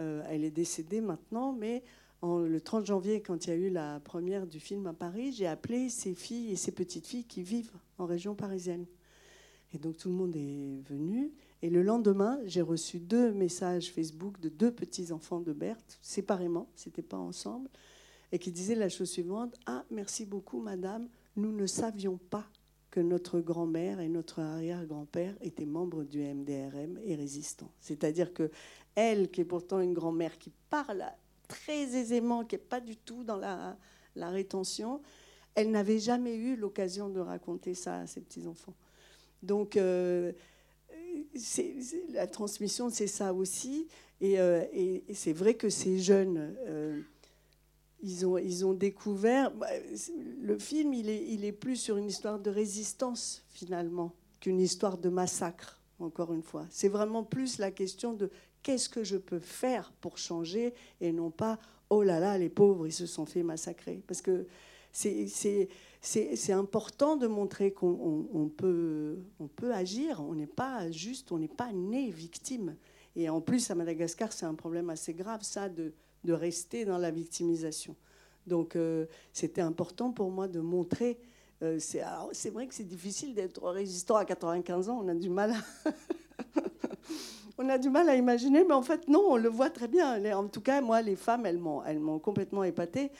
[0.00, 1.82] Euh, elle est décédée maintenant, mais
[2.22, 5.46] le 30 janvier, quand il y a eu la première du film à Paris, j'ai
[5.46, 8.86] appelé ses filles et ses petites filles qui vivent en région parisienne.
[9.74, 11.32] Et donc tout le monde est venu.
[11.62, 16.68] Et le lendemain, j'ai reçu deux messages Facebook de deux petits enfants de Berthe, séparément,
[16.74, 17.68] c'était pas ensemble,
[18.32, 22.46] et qui disaient la chose suivante Ah, merci beaucoup, madame, nous ne savions pas
[22.96, 27.70] que notre grand-mère et notre arrière-grand-père étaient membres du MDRM et résistants.
[27.78, 28.50] C'est-à-dire que
[28.94, 31.04] elle, qui est pourtant une grand-mère qui parle
[31.46, 33.76] très aisément, qui n'est pas du tout dans la,
[34.16, 35.02] rétention,
[35.54, 38.74] elle n'avait jamais eu l'occasion de raconter ça à ses petits-enfants.
[39.42, 40.32] Donc, euh,
[42.14, 43.88] la transmission, c'est ça aussi.
[44.22, 44.64] Et, euh,
[45.12, 46.56] c'est vrai que ces jeunes...
[46.66, 47.02] Euh,
[48.02, 49.50] ils ont, ils ont découvert.
[49.52, 49.68] Bah,
[50.40, 54.98] le film, il est, il est plus sur une histoire de résistance, finalement, qu'une histoire
[54.98, 56.66] de massacre, encore une fois.
[56.70, 58.30] C'est vraiment plus la question de
[58.62, 61.58] qu'est-ce que je peux faire pour changer et non pas
[61.90, 64.02] oh là là, les pauvres, ils se sont fait massacrer.
[64.06, 64.46] Parce que
[64.92, 70.20] c'est important de montrer qu'on on peut, on peut agir.
[70.20, 72.76] On n'est pas juste, on n'est pas né victime.
[73.14, 75.92] Et en plus, à Madagascar, c'est un problème assez grave, ça, de
[76.26, 77.96] de rester dans la victimisation.
[78.46, 81.18] Donc euh, c'était important pour moi de montrer.
[81.62, 85.52] Euh, c'est vrai que c'est difficile d'être résistant à 95 ans, on a du mal
[85.52, 85.90] à
[87.58, 90.36] on a du mal à imaginer, mais en fait non, on le voit très bien.
[90.36, 93.10] En tout cas, moi, les femmes, elles m'ont complètement épatée.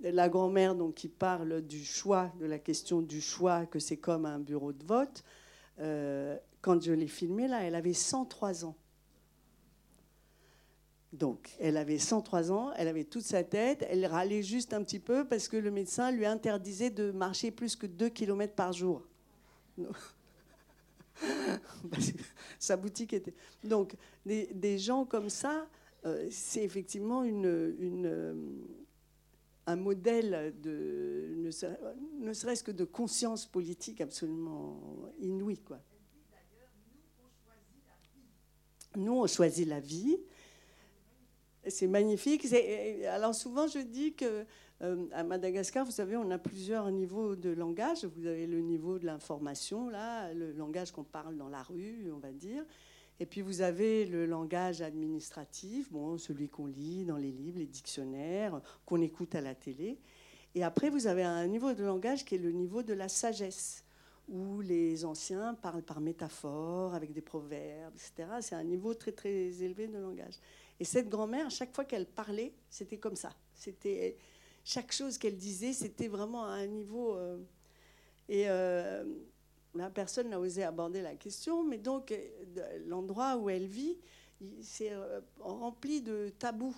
[0.00, 4.26] La grand-mère donc qui parle du choix, de la question du choix, que c'est comme
[4.26, 5.22] un bureau de vote.
[5.80, 8.74] Euh, quand je l'ai filmée là, elle avait 103 ans.
[11.14, 14.98] Donc, elle avait 103 ans, elle avait toute sa tête, elle râlait juste un petit
[14.98, 19.06] peu parce que le médecin lui interdisait de marcher plus que 2 km par jour.
[22.58, 23.32] sa boutique était.
[23.62, 23.94] Donc,
[24.26, 25.68] des, gens comme ça,
[26.04, 28.34] euh, c'est effectivement une, euh,
[29.68, 31.48] un modèle de,
[32.18, 34.80] ne serait-ce que de conscience politique absolument
[35.20, 35.58] inouï.
[35.58, 35.78] Quoi.
[38.96, 40.18] Nous, on choisit la vie.
[41.68, 42.46] C'est magnifique.
[42.46, 44.44] C'est- Alors souvent, je dis que
[44.82, 48.04] euh, à Madagascar, vous savez, on a plusieurs niveaux de langage.
[48.04, 52.18] Vous avez le niveau de l'information, là, le langage qu'on parle dans la rue, on
[52.18, 52.64] va dire.
[53.20, 57.66] Et puis vous avez le langage administratif, bon, celui qu'on lit dans les livres, les
[57.66, 59.98] dictionnaires, qu'on écoute à la télé.
[60.56, 63.84] Et après, vous avez un niveau de langage qui est le niveau de la sagesse,
[64.28, 68.28] où les anciens parlent par métaphore, avec des proverbes, etc.
[68.40, 70.34] C'est un niveau très très élevé de langage.
[70.80, 73.32] Et cette grand-mère, chaque fois qu'elle parlait, c'était comme ça.
[73.54, 74.16] C'était
[74.64, 77.14] chaque chose qu'elle disait, c'était vraiment à un niveau.
[77.14, 77.38] euh,
[78.28, 79.04] et euh,
[79.74, 82.14] là, personne n'a osé aborder la question, mais donc
[82.86, 83.98] l'endroit où elle vit,
[84.62, 86.74] c'est euh, rempli de tabous.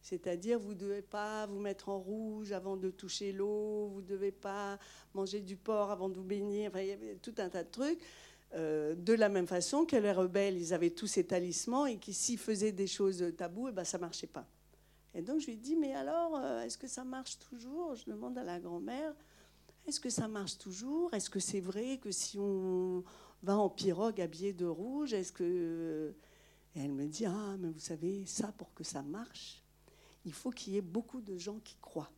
[0.00, 4.06] C'est-à-dire, vous ne devez pas vous mettre en rouge avant de toucher l'eau, vous ne
[4.06, 4.78] devez pas
[5.12, 6.70] manger du porc avant de vous baigner.
[6.74, 8.00] Il y avait tout un tas de trucs.
[8.54, 12.14] Euh, de la même façon que les rebelles, ils avaient tous ces talismans et qui,
[12.14, 14.46] s'ils faisaient des choses taboues, eh ben, ça ne marchait pas.
[15.14, 17.94] Et donc, je lui dis, mais alors, euh, est-ce que ça marche toujours?
[17.94, 19.14] Je demande à la grand-mère,
[19.86, 21.12] est-ce que ça marche toujours?
[21.12, 23.04] Est-ce que c'est vrai que si on
[23.42, 26.14] va en pirogue habillé de rouge, est-ce que...
[26.74, 29.62] Et elle me dit, ah, mais vous savez, ça, pour que ça marche,
[30.24, 32.10] il faut qu'il y ait beaucoup de gens qui croient.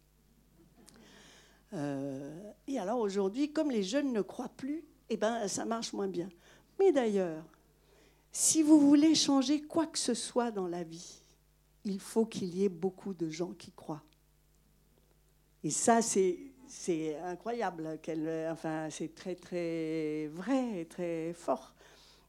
[1.72, 6.08] Euh, et alors aujourd'hui, comme les jeunes ne croient plus, eh ben, ça marche moins
[6.08, 6.28] bien.
[6.78, 7.44] Mais d'ailleurs,
[8.32, 11.20] si vous voulez changer quoi que ce soit dans la vie,
[11.84, 14.02] il faut qu'il y ait beaucoup de gens qui croient.
[15.62, 16.38] Et ça, c'est,
[17.24, 17.98] incroyable.
[18.50, 21.74] enfin, c'est très, très vrai et très fort.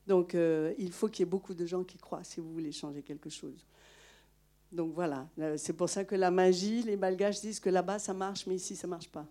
[0.08, 2.72] Donc, euh, il faut qu'il y ait beaucoup de gens qui croient si vous voulez
[2.72, 3.66] changer quelque chose.
[4.72, 8.14] Donc voilà, Euh, c'est pour ça que la magie, les malgaches disent que là-bas ça
[8.14, 9.26] marche, mais ici ça marche pas.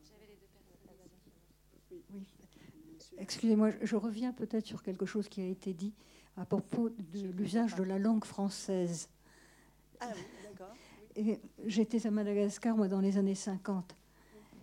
[3.21, 5.93] Excusez-moi, je- reviens peut-être sur quelque chose qui a été dit
[6.37, 9.09] à propos de l'usage de la langue française.
[10.01, 10.75] Ah oui, d'accord.
[11.17, 13.95] Et J'étais à Madagascar, moi, dans les années 50.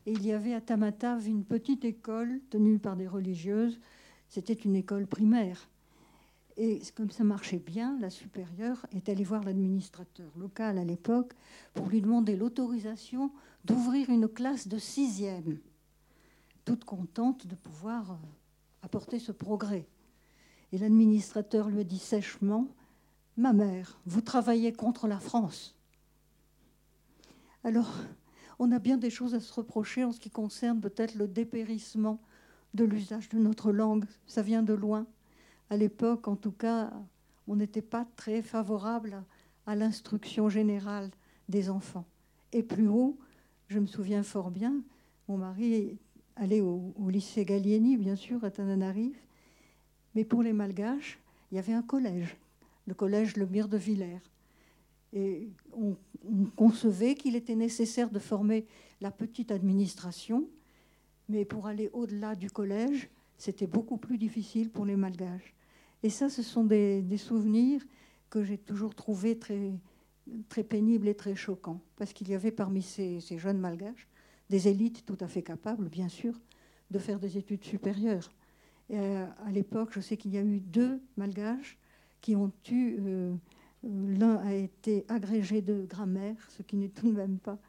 [0.05, 3.79] Et il y avait à Tamatave une petite école tenue par des religieuses.
[4.29, 5.69] C'était une école primaire.
[6.55, 11.33] Et comme ça marchait bien, la supérieure est allée voir l'administrateur local à l'époque
[11.75, 13.31] pour lui demander l'autorisation
[13.65, 15.59] d'ouvrir une classe de sixième,
[16.65, 18.15] toute contente de pouvoir euh,
[18.87, 19.85] apporter ce progrès.
[20.71, 22.69] Et l'administrateur lui a dit sèchement,
[23.35, 25.75] Ma mère, vous travaillez contre la France.
[27.65, 27.93] Alors,
[28.59, 32.21] on a bien des choses à se reprocher en ce qui concerne peut-être le dépérissement
[32.73, 34.05] de l'usage de notre langue.
[34.25, 35.05] Ça vient de loin.
[35.69, 36.93] À l'époque, en tout cas,
[37.45, 39.21] on n'était pas très favorable
[39.65, 41.11] à l'instruction générale
[41.49, 42.05] des enfants.
[42.53, 43.19] Et plus haut,
[43.67, 44.81] je me souviens fort bien,
[45.27, 45.99] mon mari
[46.37, 49.17] allait au, lycée Gallieni, bien sûr, à Tananarive,
[50.15, 51.19] mais pour les Malgaches,
[51.51, 52.37] il y avait un collège,
[52.85, 54.21] le collège Le Mire de Villers.
[55.13, 55.95] Et on,
[56.25, 58.65] on concevait qu'il était nécessaire de former
[59.01, 60.47] la petite administration,
[61.29, 65.53] mais pour aller au-delà du collège, c'était beaucoup plus difficile pour les Malgaches.
[66.03, 67.81] Et ça, ce sont des, souvenirs
[68.29, 69.73] que j'ai toujours trouvés très,
[70.49, 74.07] très pénibles et très choquants, parce qu'il y avait parmi ces jeunes Malgaches
[74.49, 76.39] des élites tout à fait capables, bien sûr,
[76.91, 78.31] de faire des études supérieures.
[78.89, 81.77] Et à, à l'époque, je sais qu'il y a eu deux Malgaches
[82.21, 82.97] qui ont eu...
[82.99, 83.35] euh,
[83.85, 87.59] euh, L'un a été agrégé de grammaire, ce qui n'est tout de même pas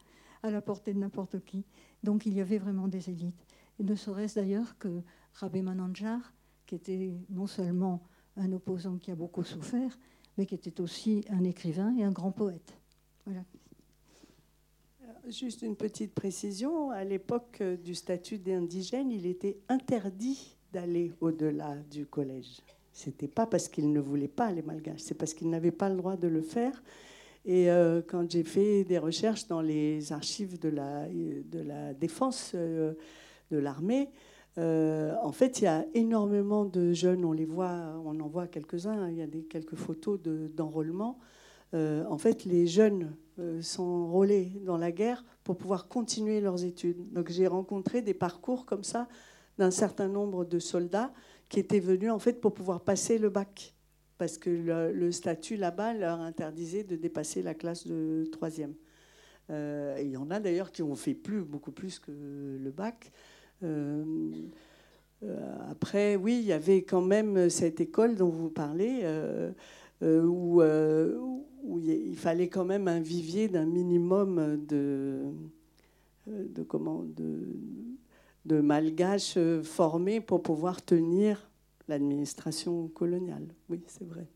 [0.42, 1.64] à la portée de n'importe qui.
[2.02, 3.44] Donc il y avait vraiment des élites.
[3.78, 5.02] Et ne serait-ce d'ailleurs que
[5.34, 6.32] Rabé Mananjar,
[6.66, 8.02] qui était non seulement
[8.36, 9.98] un opposant qui a beaucoup souffert,
[10.36, 12.78] mais qui était aussi un écrivain et un grand poète.
[13.26, 13.44] Voilà.
[15.30, 21.76] Juste une petite précision, à l'époque euh, du statut d'indigène, il était interdit d'aller au-delà
[21.90, 22.62] du collège.
[22.94, 25.96] C'était pas parce qu'ils ne voulaient pas les malgaches, c'est parce qu'ils n'avaient pas le
[25.96, 26.82] droit de le faire.
[27.44, 32.52] Et euh, quand j'ai fait des recherches dans les archives de la, de la défense
[32.54, 32.94] euh,
[33.50, 34.08] de l'armée,
[34.56, 39.02] en fait, il y a énormément de jeunes, on les voit, on en voit quelques-uns,
[39.02, 41.20] hein, il y a des, quelques photos de- d'enrôlement.
[41.72, 47.12] En fait, les jeunes euh, s'enrôlaient dans la guerre pour pouvoir continuer leurs études.
[47.12, 49.08] Donc j'ai rencontré des parcours comme ça
[49.58, 51.12] d'un certain nombre de soldats
[51.48, 53.74] qui étaient venus en fait pour pouvoir passer le bac.
[54.18, 58.74] Parce que le, statut là-bas leur interdisait de dépasser la classe de troisième.
[59.50, 63.12] Euh, il y en a d'ailleurs qui ont fait plus, beaucoup plus que le bac.
[63.62, 64.04] Euh,
[65.70, 69.02] après, oui, il y avait quand même cette école dont vous parlez,
[70.02, 71.16] où, euh,
[71.62, 75.32] où il il fallait quand même un vivier d'un minimum de,
[76.28, 81.50] euh, comment, de, malgaches euh, formés pour pouvoir tenir
[81.86, 83.54] l'administration coloniale.
[83.68, 84.26] Oui, c'est vrai.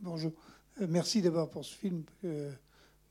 [0.00, 0.32] Bonjour.
[0.80, 2.04] Euh, merci d'abord pour ce film.
[2.24, 2.52] Euh,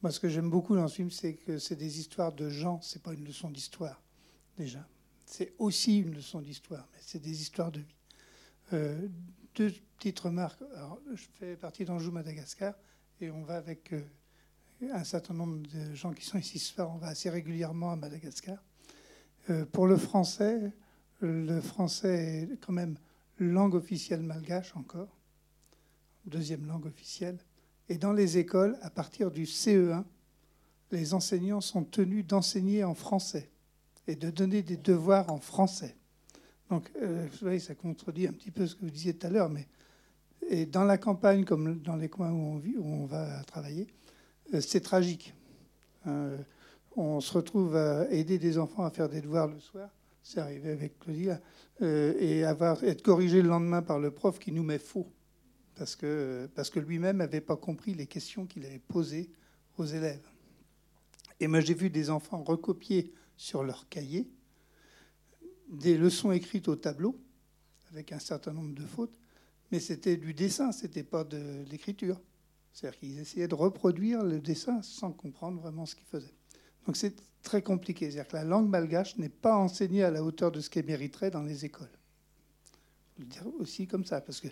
[0.01, 2.79] moi, ce que j'aime beaucoup dans ce film, c'est que c'est des histoires de gens.
[2.81, 4.01] C'est pas une leçon d'histoire,
[4.57, 4.87] déjà.
[5.25, 7.94] C'est aussi une leçon d'histoire, mais c'est des histoires de vie.
[8.73, 9.07] Euh,
[9.55, 10.61] deux petites remarques.
[11.13, 12.73] Je fais partie d'Anjou Madagascar
[13.21, 13.93] et on va avec
[14.91, 16.91] un certain nombre de gens qui sont ici ce soir.
[16.93, 18.57] On va assez régulièrement à Madagascar.
[19.71, 20.73] pour le français,
[21.21, 22.97] le français est quand même
[23.39, 25.15] langue officielle malgache encore,
[26.25, 27.37] deuxième langue officielle.
[27.87, 30.03] Et dans les écoles, à partir du CE1,
[30.91, 33.49] les enseignants sont tenus d'enseigner en français
[34.07, 35.95] et de donner des devoirs en français.
[36.69, 39.29] Donc, euh, vous voyez, ça contredit un petit peu ce que vous disiez tout à
[39.29, 39.67] l'heure, mais
[40.47, 43.87] et dans la campagne, comme dans les coins où on vit, où on va travailler,
[44.53, 45.33] euh, c'est tragique.
[46.07, 46.37] Euh,
[46.95, 49.89] on se retrouve à aider des enfants à faire des devoirs le soir,
[50.21, 51.41] c'est arrivé avec Claudia,
[51.81, 55.07] et avoir, être corrigé le lendemain par le prof qui nous met faux
[55.75, 59.29] parce que, parce que lui-même n'avait pas compris les questions qu'il avait posées
[59.77, 60.25] aux élèves.
[61.39, 64.27] Et moi, j'ai vu des enfants recopier sur leur cahier
[65.69, 67.19] des leçons écrites au tableau,
[67.91, 69.17] avec un certain nombre de fautes,
[69.71, 72.19] mais c'était du dessin, c'était pas de l'écriture.
[72.73, 76.33] C'est-à-dire qu'ils essayaient de reproduire le dessin sans comprendre vraiment ce qu'ils faisaient.
[76.85, 78.11] Donc c'est très compliqué.
[78.11, 81.31] C'est-à-dire que la langue malgache n'est pas enseignée à la hauteur de ce qu'elle mériterait
[81.31, 81.89] dans les écoles
[83.19, 84.47] le dire aussi comme ça, parce que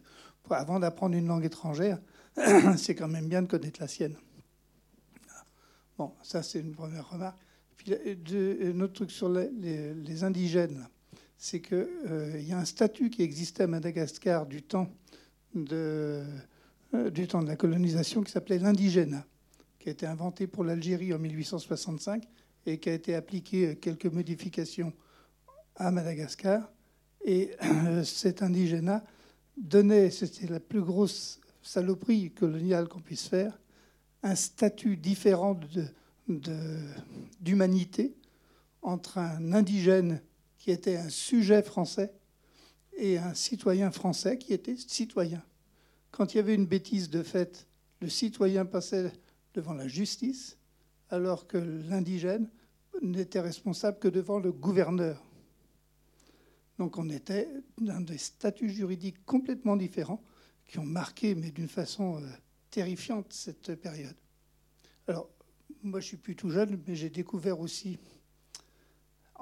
[0.49, 1.99] avant d'apprendre une langue étrangère,
[2.78, 4.16] c'est quand même bien de connaître la sienne.
[5.97, 7.39] Bon, ça c'est une première remarque.
[7.78, 10.88] Puis un autre truc sur les, indigènes,
[11.38, 14.90] c'est qu'il euh, y a un statut qui existait à Madagascar du temps
[15.56, 16.24] de,
[16.94, 19.24] euh, du temps de la colonisation qui s'appelait l'indigène,
[19.80, 22.24] qui a été inventé pour l'Algérie en 1865
[22.66, 24.94] et qui a été appliqué euh, quelques modifications
[25.76, 26.72] à Madagascar.
[27.26, 27.52] Et
[28.04, 29.02] cet indigénat
[29.56, 33.58] donnait, c'était la plus grosse saloperie coloniale qu'on puisse faire,
[34.24, 35.58] un statut différent
[37.40, 38.14] d'humanité
[38.82, 40.22] entre un indigène
[40.64, 42.14] qui était un sujet français
[42.95, 45.43] et un citoyen français qui était citoyen.
[46.09, 47.68] Quand il y avait une bêtise de fait,
[47.99, 49.11] le citoyen passait
[49.53, 50.57] devant la justice,
[51.09, 52.49] alors que l'indigène
[53.01, 55.22] n'était responsable que devant le gouverneur.
[56.80, 57.49] Donc on était
[57.82, 60.24] dans des statuts juridiques complètement différents
[60.66, 62.28] qui ont marqué, mais d'une façon euh,
[62.72, 64.16] terrifiante, cette période.
[65.09, 65.30] Alors,
[65.82, 67.99] moi je suis plus tout jeune, mais j'ai découvert aussi,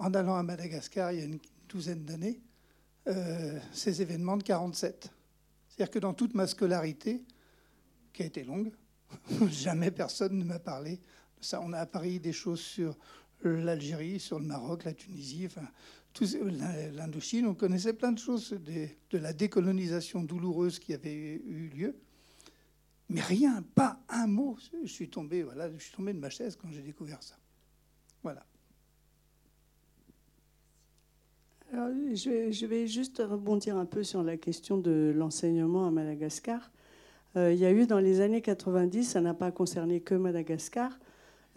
[0.01, 1.39] en allant à Madagascar il y a une
[1.69, 2.41] douzaine d'années,
[3.07, 5.11] euh, ces événements de 47.
[5.69, 7.23] C'est-à-dire que dans toute ma scolarité,
[8.11, 8.71] qui a été longue,
[9.49, 11.61] jamais personne ne m'a parlé de ça.
[11.61, 12.97] On a appris des choses sur
[13.43, 15.67] l'Algérie, sur le Maroc, la Tunisie, enfin,
[16.93, 21.95] l'Indochine, on connaissait plein de choses de, la décolonisation douloureuse qui avait eu lieu.
[23.09, 24.57] Mais rien, pas un mot.
[24.83, 27.35] Je suis tombé, voilà, je suis tombé de ma chaise quand j'ai découvert ça.
[28.23, 28.45] Voilà.
[31.71, 36.71] Je, vais, juste rebondir un peu sur la question de l'enseignement à Madagascar.
[37.37, 40.99] Euh, il y a eu dans les années 90, ça n'a pas concerné que Madagascar,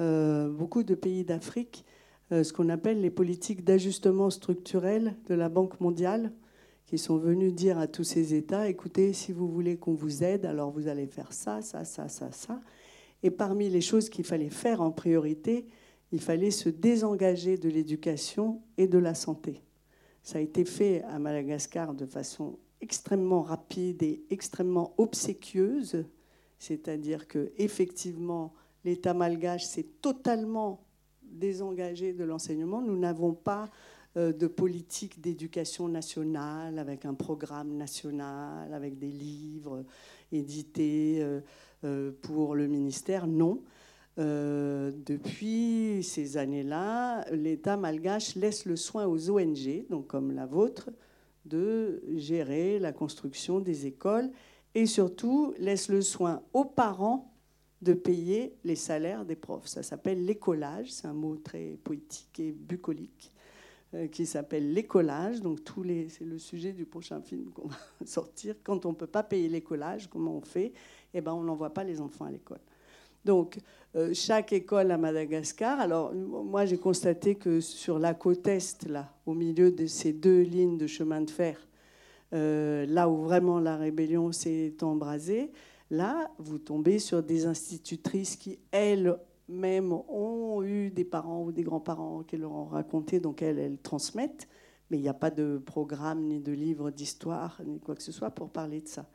[0.00, 1.84] euh, beaucoup de pays d'Afrique
[2.32, 6.32] euh, ce qu'on appelle les politiques d'ajustement structurel de la Banque mondiale,
[6.86, 10.46] qui sont venus dire à tous ces États, écoutez, si vous voulez qu'on vous aide,
[10.46, 12.60] alors vous allez faire ça, ça, ça, ça, ça.
[13.22, 15.66] Et parmi les choses qu'il fallait faire en priorité,
[16.12, 19.62] il fallait se désengager de l'éducation et de la santé.
[20.24, 26.04] Ça a été fait à Madagascar de façon extrêmement rapide et extrêmement obséquieuse,
[26.58, 28.54] c'est-à-dire que effectivement
[28.86, 30.82] l'État malgache s'est totalement
[31.22, 32.80] désengagés de l'enseignement.
[32.80, 33.70] Nous n'avons pas
[34.16, 39.84] euh, de politique d'éducation nationale avec un programme national, avec des livres
[40.32, 41.40] édités euh,
[41.84, 43.26] euh, pour le ministère.
[43.26, 43.62] Non.
[44.16, 50.90] Depuis ces années-là, l'État malgache laisse le soin aux ONG, donc comme la vôtre,
[51.44, 54.30] de gérer la construction des écoles
[54.74, 57.34] et surtout laisse le soin aux parents
[57.82, 59.66] de payer les salaires des profs.
[59.66, 63.30] Ça s'appelle l'écolage, c'est un mot très poétique et bucolique
[63.92, 65.42] euh, qui s'appelle l'écolage.
[65.42, 68.54] Donc tous les, c'est le sujet du prochain film qu'on va sortir.
[68.64, 70.72] Quand on ne peut pas payer l'écolage, comment on fait?
[71.12, 72.60] Eh ben, on n'envoie pas les enfants à l'école.
[73.24, 73.58] Donc
[73.96, 75.80] euh, chaque école à Madagascar.
[75.80, 80.42] Alors moi j'ai constaté que sur la côte est, là, au milieu de ces deux
[80.42, 81.58] lignes de chemin de fer,
[82.32, 85.50] euh, là où vraiment la rébellion s'est embrasée,
[85.90, 92.22] Là, vous tombez sur des institutrices qui, elles-mêmes, ont eu des parents ou des grands-parents
[92.22, 94.48] qui leur ont raconté, donc elles, elles transmettent,
[94.90, 98.12] mais il n'y a pas de programme ni de livre d'histoire ni quoi que ce
[98.12, 99.06] soit pour parler de ça.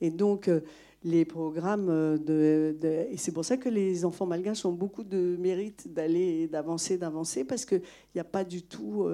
[0.00, 0.60] Et donc, euh,
[1.04, 2.76] les programmes de,
[3.10, 7.44] et c'est pour ça que les enfants malgaches ont beaucoup de mérite d'aller d'avancer d'avancer
[7.44, 7.82] parce qu'il
[8.14, 9.08] n'y a pas du tout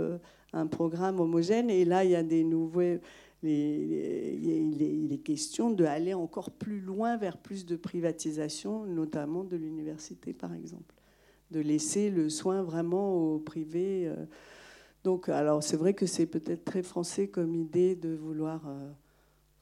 [0.53, 2.99] un programme homogène et là il y a des nouveaux
[3.43, 10.55] il est question d'aller encore plus loin vers plus de privatisation, notamment de l'université, par
[10.55, 10.95] exemple.
[11.51, 14.09] De laisser le soin vraiment au privé.
[14.09, 14.27] Euh.
[15.05, 18.91] Donc, alors, c'est vrai que c'est peut-être très français comme idée de vouloir, euh,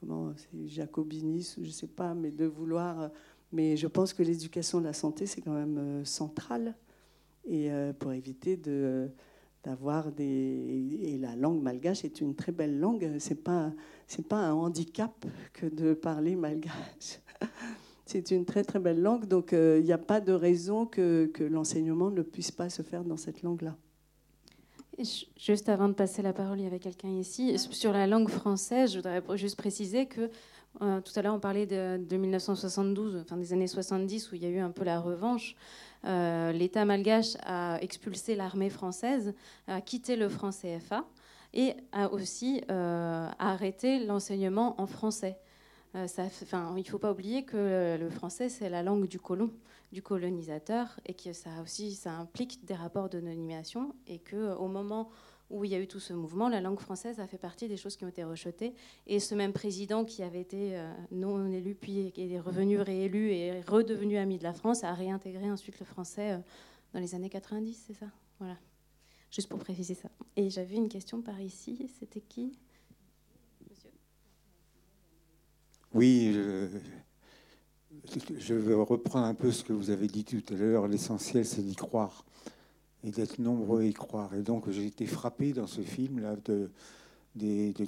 [0.01, 3.01] comment, c'est jacobinisme, je ne sais pas, mais de vouloir.
[3.01, 3.09] Euh,
[3.53, 6.75] mais je pense que l'éducation de la santé, c'est quand même central.
[7.49, 7.71] Et
[8.01, 8.61] pour éviter
[9.63, 13.09] d'avoir des et la langue malgache est une très belle langue.
[13.21, 13.73] C'est pas
[14.09, 17.21] c'est pas un handicap que de parler malgache.
[18.09, 21.29] C'est une très très belle langue, donc euh, il n'y a pas de raison que,
[21.35, 23.77] que l'enseignement ne puisse pas se faire dans cette langue-là.
[25.37, 27.59] Juste avant de passer la parole, il y avait quelqu'un ici.
[27.59, 30.31] Sur la langue française, je voudrais juste préciser que
[30.83, 34.43] euh, tout à l'heure, on parlait de, de, 1972, enfin des années 70, où il
[34.43, 35.57] y a eu un peu la revanche.
[36.05, 39.35] Euh, l'État malgache a expulsé l'armée française,
[39.67, 41.05] a quitté le franc CFA
[41.55, 45.39] et a aussi euh, arrêté l'enseignement en français.
[46.09, 49.51] Ça, enfin, il ne faut pas oublier que le français, c'est la langue du colon,
[49.93, 55.11] du colonisateur, et que ça aussi, ça implique des rapports d'anonymisation, et qu'au moment
[55.49, 57.77] où il y a eu tout ce mouvement, la langue française a fait partie des
[57.77, 58.75] choses qui ont été rejetées.
[59.07, 63.31] Et ce même président qui avait été euh, non élu, puis qui est revenu réélu
[63.31, 66.39] et redevenu ami de la France, a réintégré ensuite le français euh,
[66.93, 68.07] dans les années 90, c'est ça?
[68.39, 68.57] Voilà.
[69.31, 70.09] Juste pour préciser ça.
[70.37, 71.91] Et j'avais une question par ici.
[71.99, 72.59] C'était qui?
[73.71, 73.91] Monsieur.
[75.95, 76.69] Oui, je,
[78.39, 80.89] je veux reprendre un peu ce que vous avez dit tout à l'heure.
[80.89, 82.25] L'essentiel, c'est d'y croire
[83.07, 84.35] et d'être nombreux à y croire.
[84.35, 86.71] Et donc j'ai été frappé dans ce film-là de,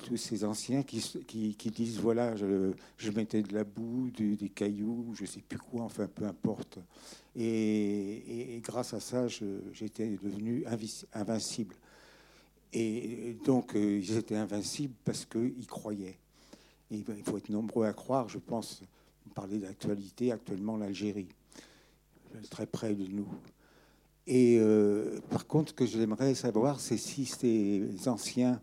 [0.07, 5.27] tous ces anciens qui, disent, voilà, je, mettais de la boue, des cailloux, je ne
[5.27, 6.79] sais plus quoi, enfin peu importe.
[7.35, 9.27] Et, grâce à ça,
[9.73, 10.65] j'étais devenu
[11.13, 11.75] invincible.
[12.73, 16.19] Et donc euh, ils étaient invincibles parce qu'ils croyaient.
[16.91, 18.83] Ben, il faut être nombreux à croire, je pense,
[19.29, 21.29] parler d'actualité, actuellement l'Algérie,
[22.51, 23.29] très près de nous.
[24.27, 28.61] Et euh, par contre, ce que j'aimerais savoir, c'est si ces anciens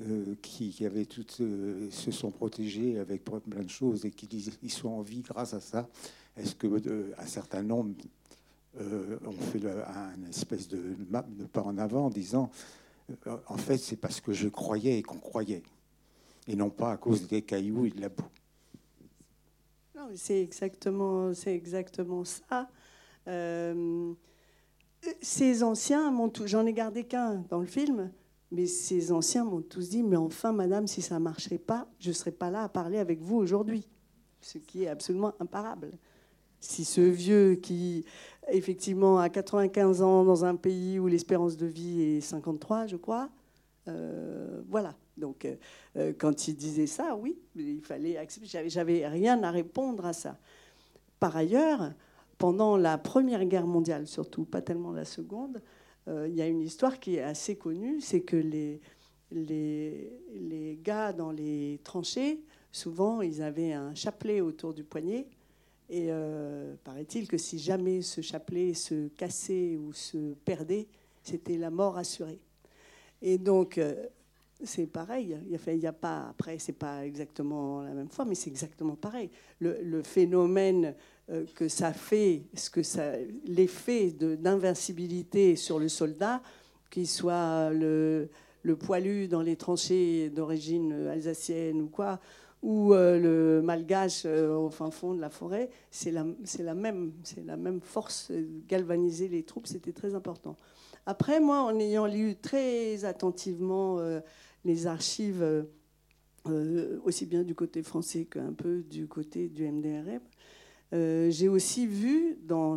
[0.00, 4.28] euh, qui, avaient toutes, euh, se sont protégés avec plein de choses et qui
[4.62, 5.88] ils sont en vie grâce à ça,
[6.36, 6.68] est-ce que
[7.18, 7.94] un certain nombre
[8.78, 12.50] ont fait un espèce de, de pas en avant en disant
[13.26, 15.62] en fait c'est parce que je croyais et qu'on croyait
[16.48, 18.24] et non pas à cause des cailloux et de la boue?
[20.14, 22.68] C'est exactement, ça
[25.20, 28.10] ces anciens m'ont j'en ai gardé qu'un dans le film,
[28.50, 32.10] mais ces anciens m'ont tous dit Mais enfin, madame, si ça ne marchait pas, je
[32.10, 33.88] ne serais pas là à parler avec vous aujourd'hui.
[34.40, 35.90] Ce qui est absolument imparable.
[36.60, 38.04] Si ce vieux qui,
[38.48, 43.30] effectivement, a 95 ans dans un pays où l'espérance de vie est 53, je crois,
[43.88, 44.94] euh, voilà.
[45.16, 45.46] Donc,
[45.96, 48.68] euh, quand il disait ça, oui, il fallait accepter.
[48.68, 50.38] J'avais rien à répondre à ça.
[51.20, 51.92] Par ailleurs,
[52.38, 55.62] pendant la Première Guerre mondiale, surtout pas tellement la Seconde,
[56.08, 58.80] euh, il y a une histoire qui est assez connue, c'est que les,
[59.30, 62.40] les, les, gars dans les tranchées,
[62.72, 65.28] souvent, ils avaient un chapelet autour du poignet.
[65.88, 70.88] Et euh, paraît-il que si jamais ce chapelet se cassait ou se perdait,
[71.22, 72.40] c'était la mort assurée.
[73.20, 74.06] Et donc, euh,
[74.64, 75.36] c'est pareil.
[75.44, 79.30] Il n'y a, pas, après, c'est pas exactement la même fois, mais c'est exactement pareil.
[79.60, 80.94] Le, phénomène
[81.30, 82.42] euh, que ça fait,
[83.46, 86.42] l'effet d'invincibilité sur le soldat,
[86.90, 88.28] qu'il soit le,
[88.80, 92.20] poilu dans les tranchées d'origine alsacienne ou quoi,
[92.62, 96.24] ou euh, le malgache euh, au fin fond de la forêt, c'est la,
[96.74, 97.12] même,
[97.44, 98.30] la même force.
[98.68, 100.56] Galvaniser les troupes, c'était très important.
[101.04, 103.98] Après, moi, en ayant lu très attentivement
[104.64, 105.66] les archives,
[107.04, 110.20] aussi bien du côté français qu'un peu du côté du MDRM,
[110.92, 112.76] euh, j'ai aussi vu dans,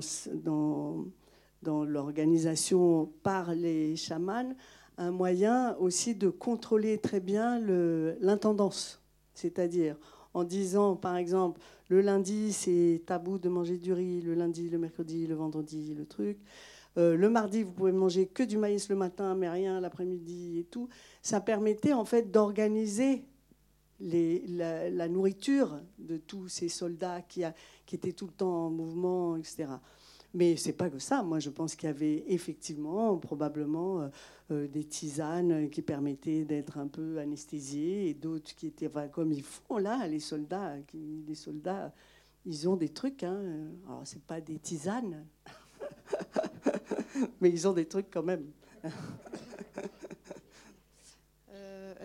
[1.62, 4.56] dans l'organisation par les chamans
[4.98, 7.60] un moyen aussi de contrôler très bien
[8.22, 9.02] l'intendance.
[9.34, 9.98] C'est-à-dire
[10.34, 11.60] en disant, par exemple,
[11.90, 16.06] le lundi, c'est tabou de manger du riz, le lundi, le mercredi, le vendredi, le
[16.06, 16.38] truc.
[16.98, 20.64] Euh, le mardi, vous pouvez manger que du maïs le matin, mais rien l'après-midi et
[20.64, 20.88] tout.
[21.22, 23.26] Ça permettait en fait d'organiser
[24.00, 27.44] la, nourriture de tous ces soldats qui,
[27.92, 29.68] étaient tout le temps en mouvement, etc.
[30.34, 31.24] Mais c'est pas que ça.
[31.24, 34.08] Moi, je pense qu'il y avait effectivement, probablement, euh,
[34.52, 39.44] euh, des tisanes qui permettaient d'être un peu anesthésiés et d'autres qui étaient, comme ils
[39.44, 40.76] font là, les soldats.
[40.94, 41.94] Les soldats,
[42.46, 43.24] ils ont des trucs.
[43.24, 43.42] Hein.
[43.88, 45.26] Alors, c'est pas des tisanes,
[47.42, 48.46] mais ils ont des trucs quand même.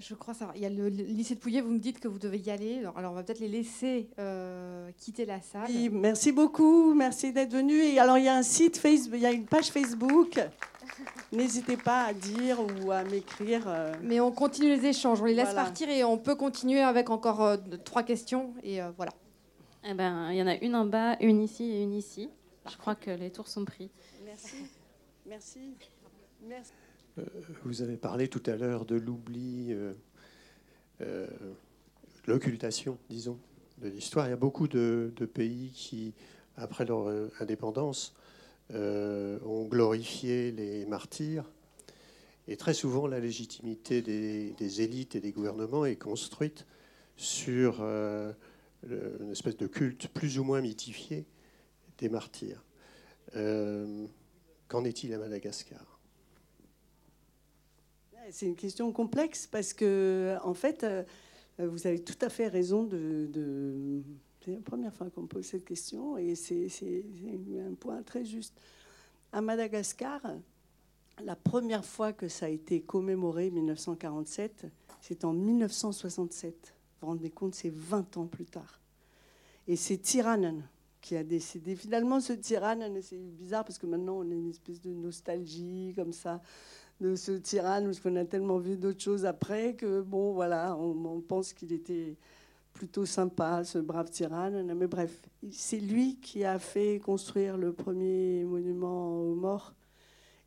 [0.00, 0.50] je crois ça.
[0.54, 2.82] Il y a le, lycée de Pouillet, vous me dites que vous devez y aller.
[2.96, 5.68] Alors, on va peut-être les laisser euh, quitter la salle.
[5.68, 6.94] Oui, merci beaucoup.
[6.94, 7.74] Merci d'être venu.
[7.74, 10.40] Et alors, il y a un site Facebook, il y a une page Facebook.
[11.32, 13.64] N'hésitez pas à dire ou à m'écrire.
[13.66, 13.92] Euh.
[14.02, 15.20] Mais on continue les échanges.
[15.20, 18.54] On les laisse partir et on peut continuer avec encore euh, trois questions.
[18.62, 19.12] Et voilà.
[19.88, 22.28] Eh ben, il y en a une en bas, une ici et une ici.
[22.70, 23.90] Je crois que les tours sont pris.
[24.30, 24.68] Merci.
[27.18, 27.24] Euh,
[27.64, 29.92] vous avez parlé tout à l'heure de l'oubli, euh,
[31.00, 31.26] euh,
[32.28, 33.38] l'occultation, disons,
[33.78, 34.28] de l'histoire.
[34.28, 36.14] Il y a beaucoup de, pays qui,
[36.56, 37.08] après leur
[37.40, 38.14] indépendance,
[38.72, 41.50] ont glorifié les martyrs.
[42.46, 46.66] Et très souvent, la légitimité des, élites et des gouvernements est construite
[47.16, 51.24] sur une espèce de culte plus ou moins mythifié
[51.98, 52.62] des martyrs.
[54.70, 55.84] Qu'en est-il à Madagascar?
[58.30, 61.02] C'est une question complexe parce que, en fait, euh,
[61.58, 64.00] vous avez tout à fait raison de.
[64.44, 66.68] c'est la première fois qu'on pose cette question et c'est
[67.68, 68.54] un point très juste.
[69.32, 70.20] À Madagascar,
[71.24, 74.66] la première fois que ça a été commémoré, 1947,
[75.00, 76.54] c'est en 1967.
[76.54, 78.80] Vous vous rendez compte, c'est 20 ans plus tard.
[79.66, 80.62] Et c'est Tiranen
[81.00, 81.74] qui a décidé.
[81.76, 86.12] Finalement, ce Tiranen, c'est bizarre parce que maintenant on a une espèce de nostalgie comme
[86.12, 86.40] ça
[87.00, 91.20] de ce tyranne, parce qu'on a tellement vu d'autres choses après que, bon, voilà, on,
[91.20, 92.16] pense qu'il était
[92.72, 94.72] plutôt sympa, ce brave tyranne.
[94.74, 99.74] Mais bref, c'est lui qui a fait construire le premier monument aux morts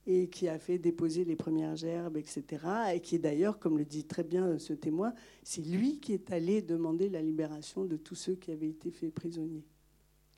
[0.05, 2.43] et qui a fait déposer les premières gerbes, etc.
[2.93, 6.61] Et qui, d'ailleurs, comme le dit très bien ce témoin, c'est lui qui est allé
[6.61, 9.65] demander la libération de tous ceux qui avaient été faits prisonniers.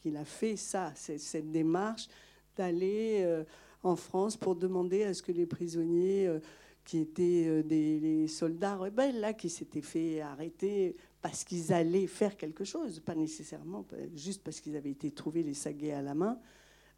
[0.06, 2.08] Il a fait ça, cette démarche
[2.56, 3.22] d'aller...
[3.24, 3.44] Euh,
[3.86, 6.40] en France pour demander à ce que les prisonniers euh,
[6.84, 12.36] qui étaient euh, des soldats rebelles, là, qui s'étaient fait arrêter parce qu'ils allaient faire
[12.36, 13.86] quelque chose, pas nécessairement
[14.16, 16.40] juste parce qu'ils avaient été trouvés les saguets à la main,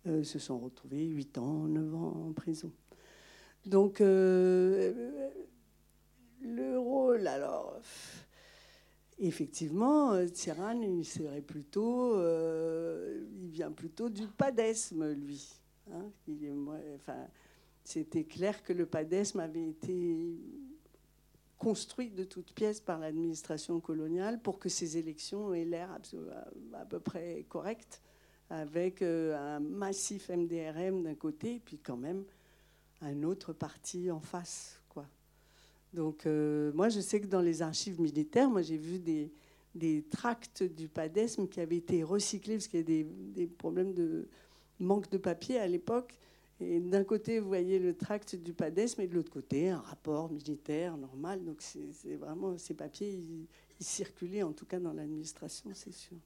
[0.05, 2.72] se sont retrouvés 8 ans, 9 ans en prison.
[3.66, 4.93] Donc, le
[6.78, 7.80] rôle, alors,
[9.20, 15.59] effectivement, Tyrann, il serait plutôt, il vient plutôt du padesme, lui.
[15.91, 16.11] Hein,
[17.84, 20.36] c'était clair que le PADESM avait été
[21.57, 25.89] construit de toutes pièces par l'administration coloniale pour que ces élections aient l'air
[26.74, 28.01] à, peu près correctes,
[28.49, 32.26] avec euh, un massif MDRM d'un côté, puis quand même
[33.01, 34.82] un autre parti en face.
[35.97, 40.61] Donc euh, moi, je sais que dans les archives militaires, moi j'ai vu des, tracts
[40.61, 44.27] du PADESM qui avaient été recyclés parce qu'il y a des, des problèmes de
[44.79, 46.13] manque de papier à l'époque.
[46.59, 50.31] Et d'un côté, vous voyez le tract du PADES, mais de l'autre côté, un rapport
[50.31, 51.43] militaire normal.
[51.43, 53.47] Donc, c'est vraiment ces papiers, ils,
[53.79, 56.17] circulaient en tout cas dans l'administration, c'est sûr.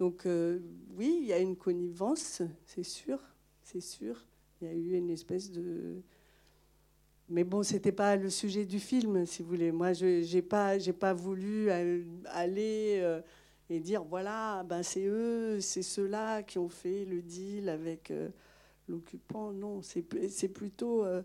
[0.00, 0.60] Donc, euh,
[0.96, 3.20] oui, il y a une connivence, c'est sûr,
[3.62, 4.24] c'est sûr.
[4.60, 6.02] Il y a eu une espèce de.
[7.28, 9.70] Mais bon, c'était pas le sujet du film, si vous voulez.
[9.70, 12.98] Moi, je n'ai pas, pas voulu aller.
[13.02, 13.20] Euh,
[13.70, 18.28] et dire voilà, ben c'est eux, c'est ceux-là qui ont fait le deal avec euh,
[18.88, 19.52] l'occupant.
[19.52, 20.02] Non, c'est
[20.48, 21.22] plutôt euh,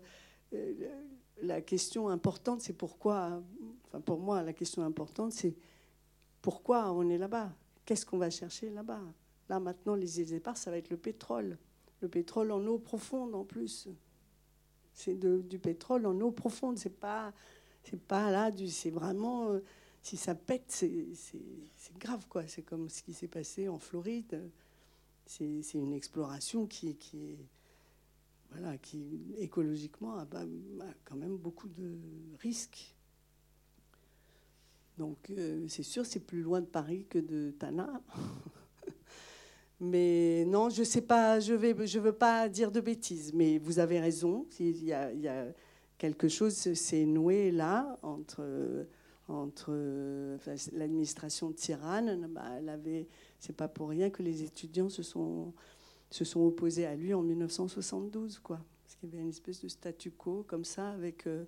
[1.42, 3.42] la question importante, c'est pourquoi,
[3.86, 5.54] enfin pour moi, la question importante, c'est
[6.42, 7.52] pourquoi on est là-bas?
[7.84, 9.00] Qu'est-ce qu'on va chercher là-bas?
[9.48, 11.58] Là, maintenant, les îles départ, ça va être le pétrole.
[12.00, 13.88] Le pétrole en eau profonde en plus.
[14.94, 16.78] C'est du pétrole en eau profonde.
[16.78, 17.32] C'est pas,
[17.82, 19.58] c'est pas là, c'est vraiment
[20.02, 22.46] si ça pète, c'est grave, quoi.
[22.46, 24.50] C'est comme ce qui s'est passé en Floride.
[25.26, 27.38] C'est une exploration qui, qui est
[28.54, 30.26] voilà, qui écologiquement a,
[31.04, 31.98] quand même beaucoup de
[32.40, 32.94] risques.
[34.98, 38.00] Donc euh, c'est sûr, c'est plus loin de Paris que de Tana.
[39.84, 41.54] mais non, je sais pas, je
[41.86, 44.46] je veux pas dire de bêtises, mais vous avez raison.
[44.58, 45.46] Il y a,
[45.98, 48.86] quelque chose, c'est noué là entre
[49.28, 49.72] entre
[50.72, 52.26] l'administration tyranne.
[52.28, 53.06] Bah, elle
[53.38, 55.52] c'est pas pour rien que les étudiants se sont,
[56.10, 58.60] se sont opposés à lui en 1972, quoi.
[58.82, 61.44] Parce qu'il y avait une espèce de statu quo comme ça avec, euh,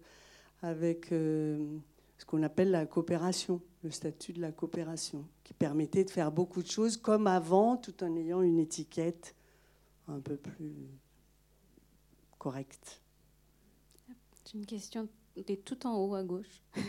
[0.63, 1.79] avec euh,
[2.19, 6.63] ce qu'on appelle la coopération, le statut de la coopération, qui permettait de faire beaucoup
[6.63, 9.35] de choses comme avant, tout en ayant une étiquette
[10.09, 10.89] un peu plus
[12.39, 13.01] correctes.
[14.45, 16.63] J'ai une question est tout en haut à gauche.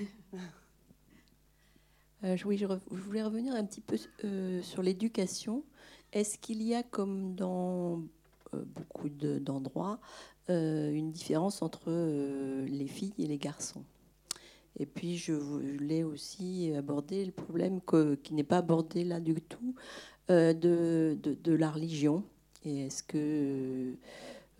[2.24, 5.64] Euh, oui, je, voulais revenir un petit peu euh, sur l'éducation.
[6.12, 8.02] Est-ce qu'il y a, comme dans
[8.56, 10.00] euh, beaucoup d'endroits,
[10.50, 11.92] une différence entre
[12.66, 13.84] les filles et les garçons?
[14.80, 17.82] Et puis, je voulais aussi aborder le problème
[18.24, 19.76] qui n'est pas abordé là du tout
[20.30, 22.24] de, de, de, la religion.
[22.64, 23.96] Et est-ce que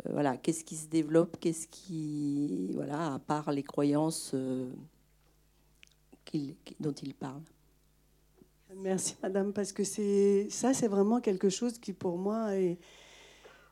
[0.06, 4.70] euh, voilà, qu'est-ce qui se développe, qu'est-ce qui, voilà, à part les croyances euh,
[6.80, 7.42] dont il parle.
[8.76, 12.78] Merci Madame, parce que ça, c'est vraiment quelque chose qui pour moi est,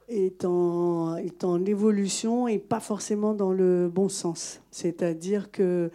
[0.08, 4.62] est, en, est en évolution et pas forcément dans le bon sens.
[4.72, 5.92] C'est-à-dire que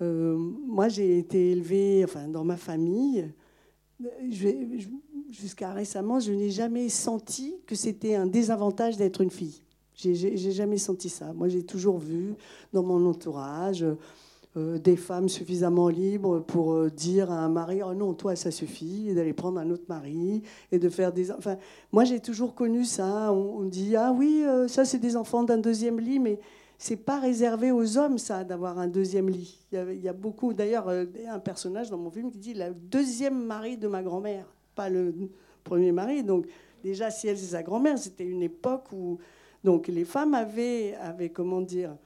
[0.00, 3.28] euh, moi j'ai été élevée, enfin dans ma famille,
[5.30, 9.62] jusqu'à récemment, je n'ai jamais senti que c'était un désavantage d'être une fille.
[9.94, 11.32] J'ai jamais senti ça.
[11.32, 12.34] Moi, j'ai toujours vu
[12.72, 13.84] dans mon entourage
[14.56, 18.52] euh, des femmes suffisamment libres pour euh, dire à un mari oh non, toi, ça
[18.52, 21.32] suffit, d'aller prendre un autre mari et de faire des.
[21.32, 21.56] Enfin,
[21.90, 23.32] moi, j'ai toujours connu ça.
[23.32, 26.38] On, dit ah oui, ça, c'est des enfants d'un deuxième lit, mais
[26.80, 29.58] c'est pas réservé aux hommes, ça, d'avoir un deuxième lit.
[29.72, 30.54] Il y a, beaucoup.
[30.54, 34.88] D'ailleurs, un personnage dans mon film qui dit le deuxième mari de ma grand-mère, pas
[34.88, 35.12] le
[35.64, 36.22] premier mari.
[36.22, 36.46] Donc,
[36.84, 39.18] déjà, si elle, c'est sa grand-mère, c'était une époque où.
[39.64, 41.96] Donc, les femmes avaient, avaient, comment dire,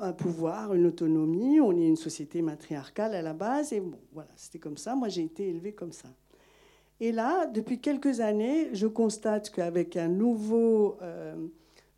[0.00, 1.60] un pouvoir, une autonomie.
[1.60, 3.72] On est une société matriarcale à la base.
[3.72, 4.96] Et bon, voilà, c'était comme ça.
[4.96, 6.08] Moi, j'ai été élevée comme ça.
[6.98, 10.96] Et là, depuis quelques années, je constate qu'avec un nouveau.
[11.02, 11.36] Euh,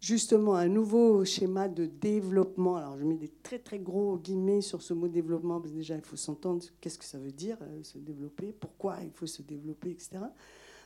[0.01, 2.77] justement un nouveau schéma de développement.
[2.77, 5.97] Alors je mets des très très gros guillemets sur ce mot développement, parce que déjà
[5.97, 9.43] il faut s'entendre qu'est-ce que ça veut dire, euh, se développer, pourquoi il faut se
[9.43, 10.19] développer, etc.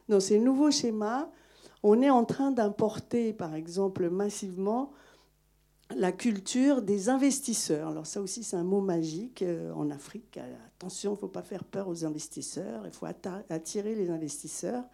[0.08, 1.28] Dans ces nouveaux schémas,
[1.82, 4.92] on est en train d'importer par exemple massivement
[5.94, 7.88] la culture des investisseurs.
[7.88, 10.38] Alors ça aussi c'est un mot magique euh, en Afrique.
[10.78, 13.06] Attention, il ne faut pas faire peur aux investisseurs, il faut
[13.50, 14.84] attirer les investisseurs.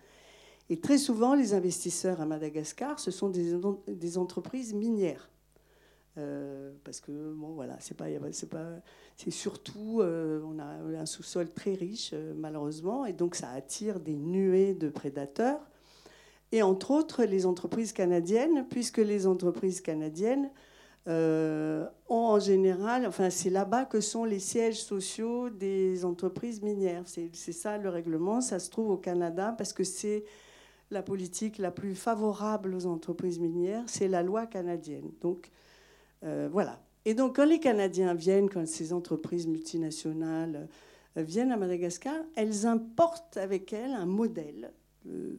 [0.71, 5.31] Et très souvent, les investisseurs à Madagascar, ce sont des, entreprises minières.
[6.17, 12.33] Euh, parce que bon voilà c'est surtout euh, on a un sous-sol très riche euh,
[12.37, 15.61] malheureusement et donc ça attire des nuées de prédateurs
[16.51, 20.51] et entre autres les entreprises canadiennes puisque les entreprises canadiennes
[21.07, 27.53] ont en général enfin c'est là-bas que sont les sièges sociaux des entreprises minières c'est
[27.53, 30.25] ça le règlement ça se trouve au Canada parce que c'est
[30.91, 35.11] la politique la plus favorable aux entreprises minières, c'est la loi canadienne.
[35.21, 35.51] Donc,
[36.25, 36.81] euh, voilà.
[37.05, 40.69] Et donc, quand les Canadiens viennent, quand ces entreprises multinationales
[41.17, 44.73] euh, viennent à Madagascar, elles importent avec elles un modèle.
[45.07, 45.39] Euh,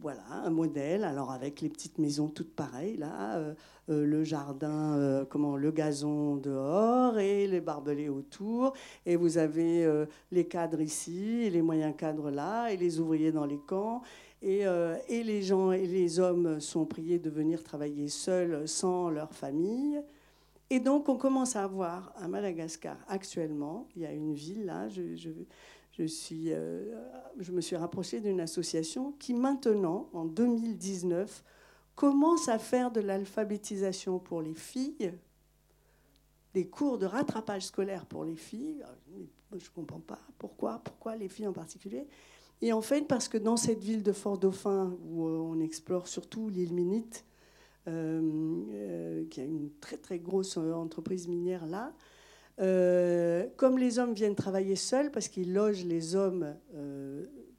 [0.00, 3.42] voilà, un modèle, alors avec les petites maisons toutes pareilles, là,
[3.88, 8.74] le jardin, comment, le gazon dehors et les barbelés autour,
[9.06, 9.90] et vous avez
[10.30, 14.02] les cadres ici, et les moyens cadres là, et les ouvriers dans les camps,
[14.44, 19.32] euh, et, les gens et les hommes sont priés de venir travailler seuls, sans leur
[19.32, 20.00] famille.
[20.68, 24.88] Et donc, on commence à avoir à Madagascar actuellement, il y a une ville là,
[24.88, 25.30] je,
[26.00, 26.94] euh,
[27.52, 31.44] me suis rapprochée d'une association qui maintenant, en 2019,
[31.94, 35.12] commence à faire de l'alphabétisation pour les filles,
[36.52, 38.84] des cours de rattrapage scolaire pour les filles.
[39.52, 42.06] Je ne comprends pas pourquoi, pourquoi les filles en particulier.
[42.62, 46.48] Et en fait, parce que dans cette ville de Fort-Dauphin, où euh, on explore surtout
[46.48, 47.24] l'île Minite,
[47.86, 48.20] euh,
[48.72, 51.92] euh, qui a une très très grosse entreprise minière là,
[53.56, 56.56] comme les hommes viennent travailler seuls, parce qu'ils logent les hommes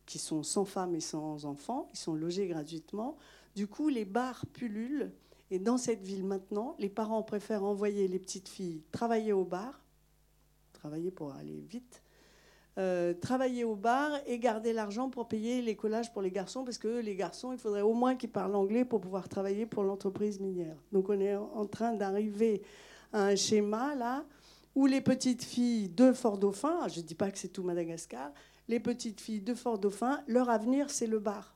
[0.08, 3.16] qui sont sans femmes et sans enfants, ils sont logés gratuitement,
[3.56, 5.12] du coup les bars pullulent.
[5.52, 9.80] Et dans cette ville maintenant, les parents préfèrent envoyer les petites filles travailler au bar,
[10.74, 12.02] travailler pour aller vite,
[12.78, 16.78] euh, travailler au bar et garder l'argent pour payer les collages pour les garçons, parce
[16.78, 20.39] que les garçons, il faudrait au moins qu'ils parlent anglais pour pouvoir travailler pour l'entreprise
[20.39, 20.78] minière.
[20.91, 22.61] Donc on est en train d'arriver
[23.11, 24.25] à un schéma là
[24.75, 28.32] où les petites filles de Fort-Dauphin, je ne dis pas que c'est tout Madagascar,
[28.67, 31.55] les petites filles de Fort-Dauphin, leur avenir c'est le bar.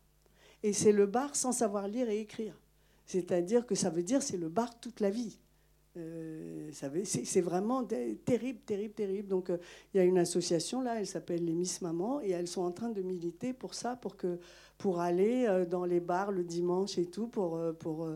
[0.64, 2.60] Et c'est le bar sans savoir lire et écrire.
[3.06, 5.38] C'est-à-dire que ça veut dire c'est le bar toute la vie.
[5.98, 9.28] Euh, c'est vraiment terrible, terrible, terrible.
[9.28, 9.58] Donc, euh,
[9.94, 12.72] il y a une association là, elle s'appelle les Miss Maman, et elles sont en
[12.72, 14.40] train de militer pour ça, pour, que,
[14.78, 18.08] pour aller euh, dans les bars le dimanche et tout, pour, pour,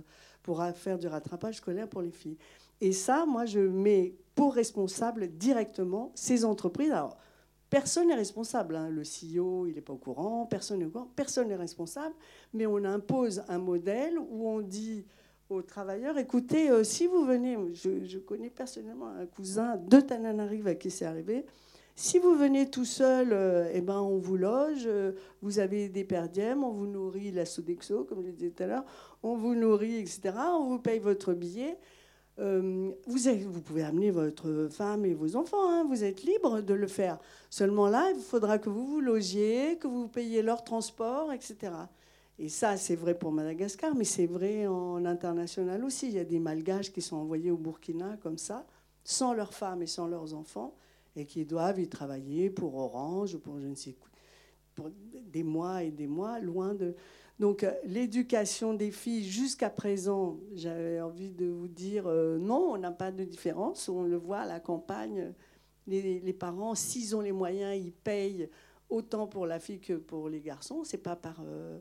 [0.42, 2.38] pour faire du rattrapage scolaire pour les filles.
[2.80, 6.92] Et ça, moi, je mets pour responsable directement ces entreprises.
[6.92, 7.18] Alors,
[7.70, 8.76] Personne n'est responsable.
[8.76, 8.90] hein.
[8.90, 12.16] Le CEO, il n'est pas au courant, personne n'est au courant, personne n'est responsable.
[12.54, 15.04] Mais on impose un modèle où on dit
[15.50, 20.76] aux travailleurs, écoutez, euh, si vous venez, je, connais personnellement un cousin de Tananarive à
[20.76, 21.46] qui c'est arrivé,
[21.96, 26.04] si vous venez tout seul, euh, eh ben, on vous loge, euh, vous avez des
[26.04, 28.86] perdièmes, on vous nourrit la Sodexo, comme je disais tout à l'heure,
[29.24, 31.78] on vous nourrit, etc., on vous paye votre billet.
[32.38, 37.18] Vous pouvez amener votre femme et vos enfants, hein, vous êtes libre de le faire.
[37.50, 41.72] Seulement là, il faudra que vous vous logiez, que vous payiez leur transport, etc.
[42.38, 46.08] Et ça, c'est vrai pour Madagascar, mais c'est vrai en international aussi.
[46.08, 48.66] Il y a des malgaches qui sont envoyés au Burkina comme ça,
[49.04, 50.76] sans leurs femmes et sans leurs enfants,
[51.16, 54.10] et qui doivent y travailler pour Orange, pour je ne sais quoi,
[54.76, 54.90] pour
[55.28, 56.94] des mois et des mois, loin de.
[57.40, 62.78] Donc euh, l'éducation des filles jusqu'à présent, j'avais envie de vous dire euh, non, on
[62.78, 63.88] n'a pas de différence.
[63.88, 65.34] On le voit à la campagne,
[65.88, 68.50] les, parents, s'ils ont les moyens, ils payent
[68.90, 70.84] autant pour la fille que pour les garçons.
[70.84, 71.80] C'est pas par, euh,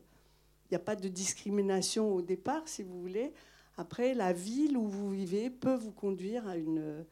[0.74, 3.32] n'y a pas de discrimination au départ, si vous voulez.
[3.76, 7.04] Après, la ville où vous vivez peut vous conduire à une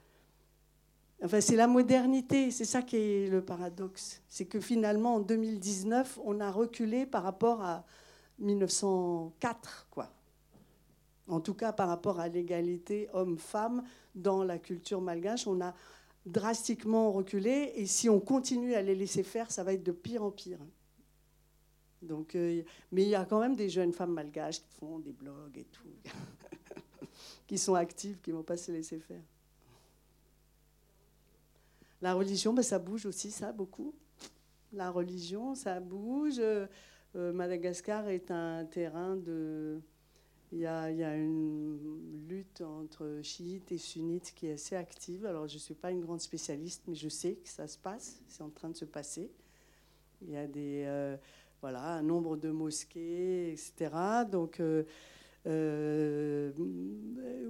[1.25, 4.23] Enfin, c'est la modernité, c'est ça qui est le paradoxe.
[4.29, 7.85] C'est que finalement, en 2019, on a reculé par rapport à
[8.41, 10.11] 1904, quoi.
[11.29, 13.85] En tout cas, par rapport à l'égalité homme-femme
[14.17, 15.75] dans la culture malgache, on a
[16.27, 17.73] drastiquement reculé.
[17.77, 20.59] Et si on continue à les laisser faire, ça va être de pire en pire.
[22.03, 25.13] Donc, euh, mais il y a quand même des jeunes femmes malgaches qui font des
[25.13, 25.89] blogs et tout,
[27.47, 29.23] qui sont actives, qui ne vont pas se laisser faire.
[32.01, 33.95] La religion, ben, ça bouge aussi, ça, beaucoup.
[34.73, 36.41] La religion, ça bouge.
[36.41, 36.67] Euh,
[37.15, 39.81] euh, Madagascar est un terrain de...
[40.51, 45.25] Il y, a, une lutte entre chiites et sunnites qui est assez active.
[45.25, 48.21] Alors, je ne suis pas une grande spécialiste, mais je sais que ça se passe,
[48.29, 49.31] c'est en train de se passer.
[50.21, 51.17] Il y a des,
[51.63, 53.91] voilà, un nombre de mosquées, etc.
[54.31, 54.83] Donc, euh,
[55.47, 56.51] euh,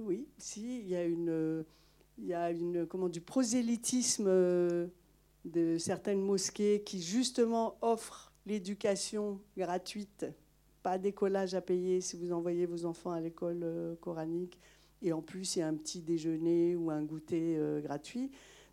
[0.05, 1.65] oui, si, il y a une
[2.19, 4.85] il y a une, comment, du prosélytisme euh,
[5.45, 10.27] de certaines mosquées qui justement offrent l'éducation gratuite,
[10.83, 13.65] pas d'écolage à payer si vous envoyez vos enfants à l'école
[13.99, 14.59] coranique.
[15.01, 18.29] Et en plus, il y a un petit déjeuner ou un goûter gratuit.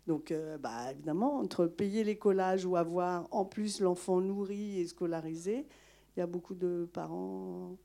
[0.07, 5.67] Donc, euh, bah, évidemment, entre payer l'écolage ou avoir en plus l'enfant nourri et scolarisé,
[6.15, 7.77] il y a beaucoup de parents,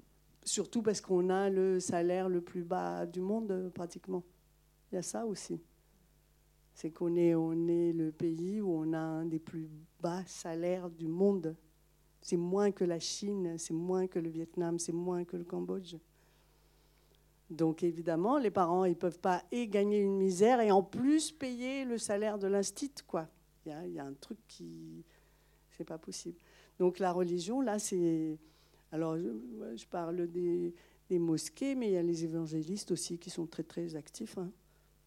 [0.45, 4.25] surtout parce qu'on a le salaire le plus bas du monde euh, pratiquement.
[4.91, 5.61] Il y a ça aussi.
[6.75, 9.69] C'est qu'on est, on est le pays où on a un des plus
[10.01, 11.57] bas salaires du monde.
[12.21, 15.97] C'est moins que la Chine, c'est moins que le Vietnam, c'est moins que le Cambodge.
[17.51, 21.31] Donc évidemment, les parents, ils ne peuvent pas et gagner une misère et en plus
[21.31, 22.93] payer le salaire de l'instit.
[23.07, 23.29] Quoi.
[23.65, 25.05] Il, y a, un truc qui...
[25.71, 26.39] C'est pas possible.
[26.79, 28.39] Donc la religion, là, c'est...
[28.93, 29.29] Alors, je,
[29.77, 30.75] je parle des,
[31.11, 34.39] mosquées, mais il y a les évangélistes aussi qui sont très, très actifs.
[34.39, 34.51] hein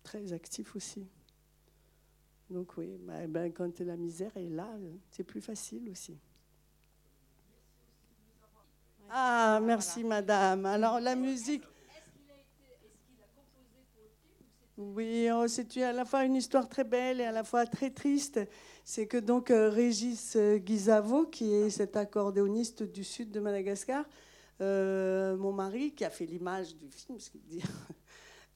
[0.03, 1.05] très actif aussi.
[2.49, 4.67] Donc oui, bah, ben, quand la misère est là,
[5.11, 6.17] c'est plus facile aussi.
[9.09, 10.65] Ah, merci madame.
[10.65, 11.63] Alors la musique...
[14.81, 17.89] Oui, oh, c'est à la fois une histoire très belle et à la fois très
[17.89, 18.39] triste.
[18.85, 24.05] C'est que donc euh, Régis Guizavo, qui est cet accordéoniste du sud de Madagascar,
[24.61, 27.17] euh, mon mari, qui a fait l'image du film,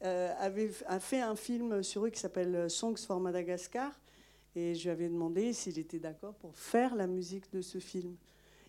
[0.06, 3.92] euh, avait, a fait un film sur eux qui s'appelle Songs for Madagascar.
[4.56, 8.16] Et je lui avais demandé s'il était d'accord pour faire la musique de ce film.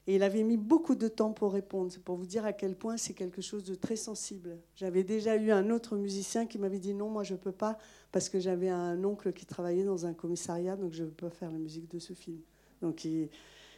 [0.06, 1.90] Et il avait mis beaucoup de temps pour répondre.
[2.04, 4.58] Pour vous dire à quel point c'est quelque chose de très sensible.
[4.76, 7.78] J'avais déjà eu un autre musicien qui m'avait dit non, moi je ne peux pas,
[8.12, 11.34] parce que j'avais un oncle qui travaillait dans un commissariat, donc je ne peux pas
[11.34, 12.40] faire la musique de ce film.
[12.82, 13.06] Donc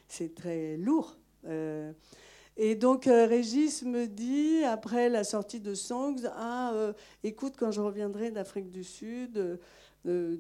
[0.09, 1.17] c'est très lourd.
[1.47, 1.93] Euh,
[2.57, 7.71] et donc euh, Régis me dit, après la sortie de Songs, ah, euh, écoute, quand
[7.71, 9.61] je reviendrai d'Afrique du Sud,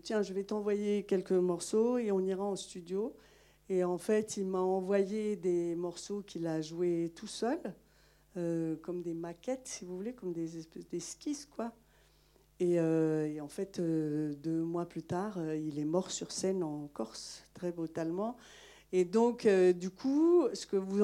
[0.02, 3.14] tiens, je vais t'envoyer quelques morceaux et on ira en studio.
[3.68, 7.58] Et en fait, il m'a envoyé des morceaux qu'il a joués tout seul,
[8.36, 11.72] euh, comme des maquettes, si vous voulez, comme des espèces d'esquisses, quoi.
[12.60, 16.62] Et, euh, et en fait, euh, deux mois plus tard, il est mort sur scène
[16.62, 18.36] en Corse, très brutalement.
[18.92, 21.02] Et donc, du coup, ce que, vous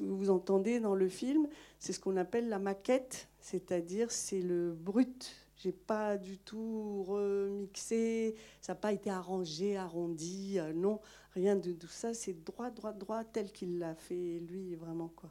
[0.00, 5.34] vous entendez dans le film, c'est ce qu'on appelle la maquette, c'est-à-dire c'est le brut.
[5.56, 11.00] J'ai pas du tout remixé, ça n'a pas été arrangé, arrondi, non,
[11.34, 12.14] rien de tout ça.
[12.14, 15.30] C'est droit, droit, droit, tel qu'il l'a fait lui, vraiment quoi.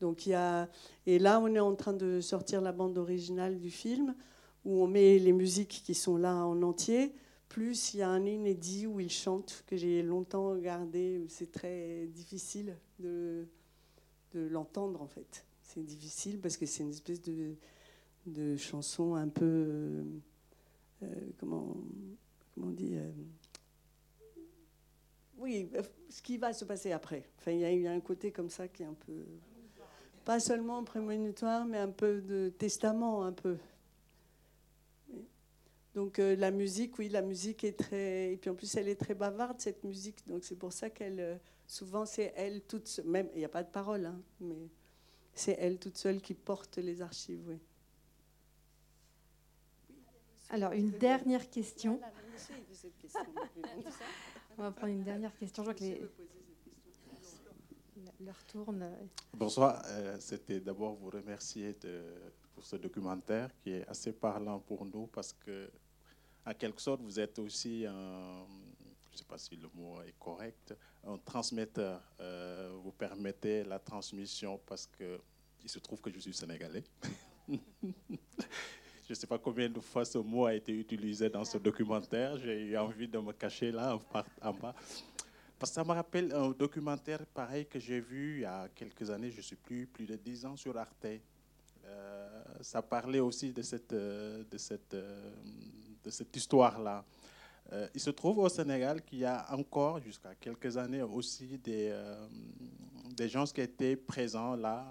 [0.00, 0.68] Donc il y a
[1.06, 4.14] et là on est en train de sortir la bande originale du film
[4.64, 7.14] où on met les musiques qui sont là en entier
[7.48, 11.24] Plus il y a un inédit où il chante que j'ai longtemps regardé.
[11.28, 13.46] C'est très difficile de,
[14.34, 15.44] de l'entendre en fait.
[15.62, 17.54] C'est difficile parce que c'est une espèce de,
[18.26, 19.44] de chanson un peu.
[21.02, 21.06] euh,
[21.38, 21.76] comment,
[22.54, 23.10] comment on dit euh,
[25.48, 25.70] Oui,
[26.10, 27.24] ce qui va se passer après.
[27.38, 29.24] Enfin, il y, a- il y a un côté comme ça qui est un peu.
[30.26, 33.56] Pas seulement prémonitoire, mais un peu de testament, un peu.
[35.94, 38.34] Donc euh, la musique, oui, la musique est très...
[38.34, 40.18] Et puis en plus, elle est très bavarde, cette musique.
[40.28, 41.18] Donc c'est pour ça qu'elle...
[41.18, 41.36] euh,
[41.66, 43.06] souvent, c'est elle toute seule.
[43.06, 44.68] Même, il n'y a pas de parole, hein, mais
[45.34, 47.58] c'est elle toute seule qui porte les archives, oui.
[50.50, 51.98] Alors, une dernière question.
[54.58, 55.62] On va prendre une dernière question.
[55.62, 56.02] Je vois que les...
[58.20, 58.90] l'heure tourne.
[59.32, 62.02] Bonsoir, euh, c'était d'abord vous remercier de-
[62.54, 65.70] pour ce documentaire qui est assez parlant pour nous parce que,
[66.44, 68.44] en quelque sorte, vous êtes aussi un,
[69.10, 72.02] je ne sais pas si le mot est correct, un transmetteur.
[72.18, 75.20] Euh, vous permettez la transmission parce que
[75.62, 76.82] il se trouve que je suis sénégalais.
[79.08, 82.36] Je ne sais pas combien de fois ce mot a été utilisé dans ce documentaire.
[82.36, 83.98] J'ai eu envie de me cacher là,
[84.42, 84.74] en, bas.
[85.58, 89.08] Parce que ça me rappelle un documentaire pareil que j'ai vu il y a quelques
[89.08, 91.06] années, je ne sais plus, plus de 10 ans sur Arte.
[91.86, 95.30] Euh, ça parlait aussi de cette, euh, de cette, euh,
[96.04, 97.02] de cette histoire-là.
[97.94, 101.94] Il se trouve au Sénégal qu'il y a encore, jusqu'à quelques années aussi, des,
[103.16, 104.86] des gens qui étaient présents là.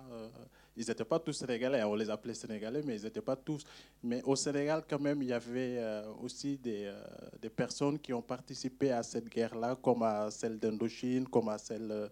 [0.77, 3.63] Ils n'étaient pas tous sénégalais, on les appelait sénégalais, mais ils n'étaient pas tous.
[4.03, 7.01] Mais au Sénégal, quand même, il y avait euh, aussi des, euh,
[7.41, 11.89] des personnes qui ont participé à cette guerre-là, comme à celle d'Indochine, comme à celle,
[11.91, 12.07] euh,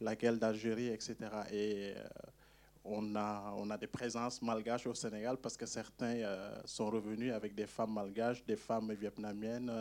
[0.00, 1.14] la guerre d'Algérie, etc.
[1.52, 1.92] Et
[2.84, 6.22] on, a, on a des présences malgaches au Sénégal parce que certains
[6.66, 9.72] sont revenus avec des femmes malgaches, des femmes vietnamiennes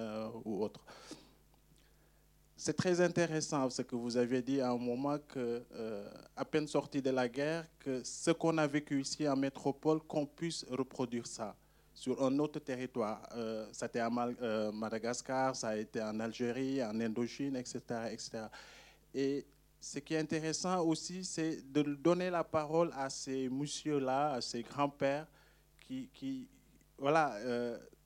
[0.45, 0.85] ou autres.
[2.57, 6.67] C'est très intéressant ce que vous avez dit à un moment que, euh, à peine
[6.67, 11.27] sorti de la guerre, que ce qu'on a vécu ici en métropole, qu'on puisse reproduire
[11.27, 11.53] ça
[11.93, 13.21] sur un autre territoire.
[13.35, 14.09] Euh, ça a été à
[14.41, 17.79] euh, Madagascar, ça a été en Algérie, en Indochine, etc.,
[18.09, 18.43] etc.
[19.13, 19.45] Et
[19.81, 24.61] ce qui est intéressant aussi, c'est de donner la parole à ces messieurs-là, à ces
[24.63, 25.27] grands-pères,
[25.87, 26.47] qui,
[26.97, 27.37] voilà,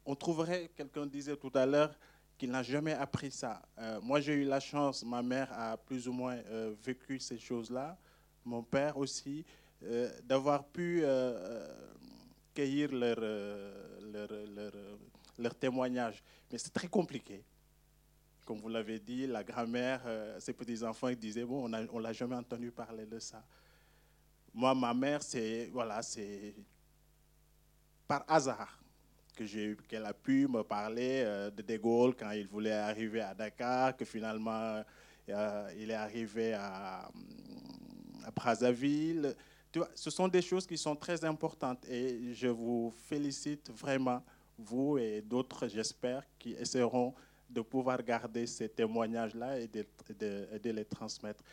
[0.05, 1.95] on trouverait, quelqu'un disait tout à l'heure,
[2.39, 3.61] qu'il n'a jamais appris ça.
[3.77, 7.37] Euh, moi, j'ai eu la chance, ma mère a plus ou moins euh, vécu ces
[7.37, 7.97] choses-là,
[8.45, 9.45] mon père aussi,
[9.83, 11.03] euh, d'avoir pu
[12.55, 13.19] cueillir leur,
[15.37, 16.23] leur, témoignage.
[16.49, 17.43] Mais c'est très compliqué.
[18.45, 20.01] Comme vous l'avez dit, la grand-mère,
[20.39, 23.43] ses petits-enfants, disaient, bon, on ne l'a jamais entendu parler de ça.
[24.53, 26.55] Moi, ma mère, c'est voilà, c'est
[28.07, 28.78] par hasard
[29.87, 33.95] qu'elle a pu me parler euh, de De Gaulle quand il voulait arriver à Dakar,
[33.95, 34.83] que finalement
[35.29, 37.09] euh, il est arrivé à,
[38.23, 39.35] à Brazzaville.
[39.93, 44.23] Ce sont des choses qui sont très importantes et je vous félicite vraiment,
[44.57, 47.13] vous et d'autres, j'espère, qui essaieront
[47.49, 51.43] de pouvoir garder ces témoignages-là et de, les transmettre.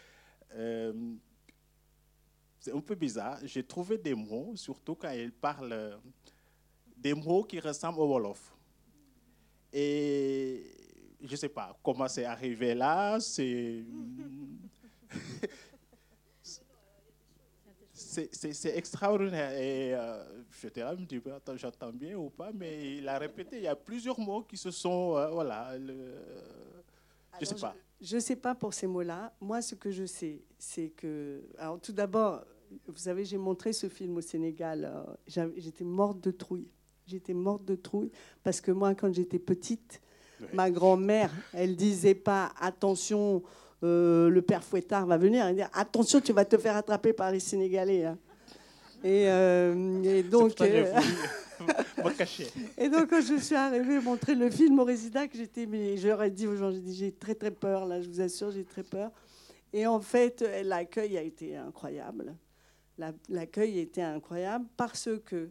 [0.54, 0.92] Euh,
[2.58, 3.38] c'est un peu bizarre.
[3.44, 5.98] J'ai trouvé des mots, surtout quand il parle
[7.06, 8.52] des mots qui ressemblent au Wolof.
[9.72, 10.64] Et
[11.22, 13.18] je ne sais pas comment c'est arrivé là.
[13.20, 13.84] C'est.
[17.92, 19.52] C'est extraordinaire.
[19.52, 20.22] Et euh,
[20.60, 21.20] j'étais là, je me dis,
[21.56, 24.70] j'entends bien ou pas, mais il a répété, il y a plusieurs mots qui se
[24.70, 25.16] sont.
[25.16, 25.76] euh, voilà.
[25.78, 26.14] le-
[27.34, 27.74] je ne sais pas.
[28.00, 29.34] Je ne sais pas pour ces mots-là.
[29.40, 31.42] Moi, ce que je sais, c'est que.
[31.58, 32.44] Alors, tout d'abord,
[32.86, 34.84] vous savez, j'ai montré ce film au Sénégal.
[34.84, 36.70] euh, J'étais morte de trouille.
[37.06, 38.10] J'étais morte de trouille
[38.42, 40.00] parce que moi, quand j'étais petite,
[40.52, 43.42] ma grand-mère, elle disait pas attention,
[43.84, 45.46] euh, le père Fouettard va venir.
[45.46, 48.04] Elle disait attention, tu vas te faire attraper par les Sénégalais.
[48.06, 48.18] hein.
[49.04, 50.56] Et, euh, et donc.
[50.56, 50.92] que euh,
[52.76, 56.22] et donc, quand je suis arrivée montrer le film au Résidac, j'étais, mais je leur
[56.22, 58.64] ai dit aux gens, j'ai dit, j'ai très très peur, là, je vous assure, j'ai
[58.64, 59.10] très peur.
[59.72, 62.34] Et en fait, l'accueil a été incroyable.
[62.98, 65.48] La- L'accueil a été incroyable parce que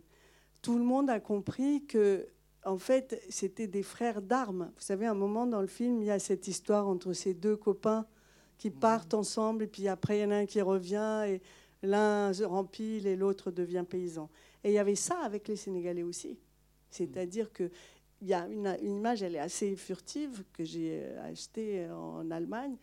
[0.65, 2.27] tout le monde a compris que,
[2.65, 4.71] en fait, c'était des frères d'armes.
[4.75, 7.35] Vous savez, à un moment dans le film, il y a cette histoire entre ces
[7.35, 8.07] deux copains
[8.57, 11.41] qui partent ensemble, et puis après, il y en a un qui revient, et
[11.83, 14.27] l'un se rempile et l'autre devient paysan.
[14.63, 16.39] Et il y avait ça avec les Sénégalais aussi.
[16.89, 17.69] C'est-à-dire que
[18.21, 22.31] il y a une, une image, elle est assez furtive, que j'ai euh, achetée en
[22.31, 22.75] Allemagne,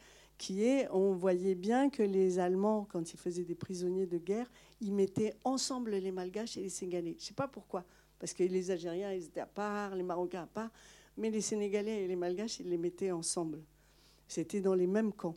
[0.42, 4.50] qui est, on voyait bien que les Allemands, quand ils faisaient des prisonniers de guerre,
[4.80, 7.12] ils mettaient ensemble les Malgaches et les Sénégalais.
[7.12, 7.84] Je ne sais pas pourquoi,
[8.18, 10.70] parce que les Algériens, ils étaient à part, les Marocains à part.
[11.16, 13.60] mais les Sénégalais et les Malgaches, ils les mettaient ensemble.
[14.26, 15.36] C'était dans les mêmes camps.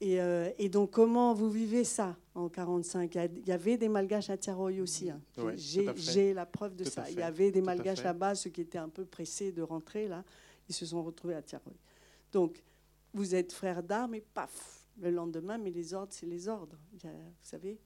[0.00, 4.30] Et, euh, et, donc, comment vous vivez ça en 45 Il y avait des Malgaches
[4.30, 5.10] à Tiaroy aussi.
[5.10, 5.20] Hein.
[5.36, 7.04] Oui, J'ai la preuve de ça.
[7.10, 10.24] Il y avait des Malgaches là-bas, ceux qui étaient un peu pressés de rentrer, là,
[10.66, 11.74] ils se sont retrouvés à Tiaroy.
[12.32, 12.62] Donc,
[13.14, 16.78] vous êtes frères d'armes et paf, le lendemain, mais les ordres, c'est les ordres.
[16.92, 17.08] Vous
[17.42, 17.78] savez,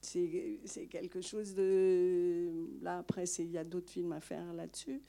[0.00, 2.50] c'est quelque chose de...
[2.82, 5.02] Là, après, il y a d'autres films à faire là-dessus.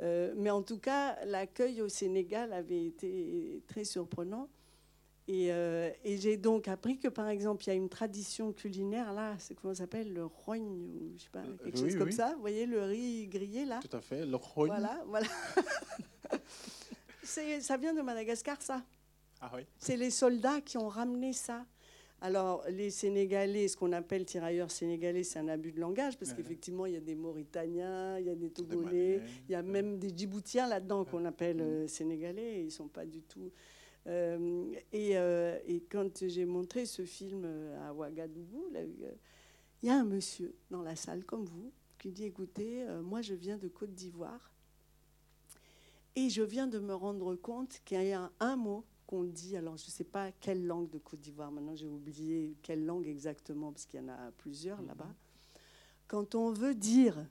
[0.00, 4.48] Euh, mais en tout cas, l'accueil au Sénégal avait été très surprenant.
[5.30, 9.34] Euh, et, j'ai donc appris que, par exemple, il y a une tradition culinaire, là,
[9.38, 12.34] c'est comment ça s'appelle Le rogne, ou je sais pas, euh, quelque chose comme ça.
[12.34, 14.68] Vous voyez, le riz grillé, là Tout à fait, le rogne.
[14.68, 15.26] Voilà, voilà.
[17.60, 18.82] ça vient de Madagascar, ça.
[19.40, 19.62] Ah oui.
[19.78, 21.64] C'est les soldats qui ont ramené ça.
[22.24, 26.86] Alors, les Sénégalais, ce qu'on appelle tirailleurs sénégalais, c'est un abus de langage, parce qu'effectivement,
[26.86, 30.08] il y a des Mauritaniens, il y a des Togolais, il y a même des
[30.08, 33.52] Djiboutiens là-dedans qu'on appelle euh, sénégalais, et ils ne sont pas du tout...
[34.06, 37.46] Euh, euh, et, quand j'ai montré ce film
[37.82, 38.70] à Ouagadougou,
[39.82, 43.34] il y a un monsieur dans la salle, comme vous, qui dit, écoutez, moi je
[43.34, 44.50] viens de Côte d'Ivoire,
[46.16, 49.76] et je viens de me rendre compte qu'il y a un mot qu'on dit, alors
[49.76, 53.72] je ne sais pas quelle langue de Côte d'Ivoire, maintenant j'ai oublié quelle langue exactement,
[53.72, 54.88] parce qu'il y en a plusieurs mhm.
[54.88, 55.14] là-bas.
[56.06, 57.26] Quand on veut dire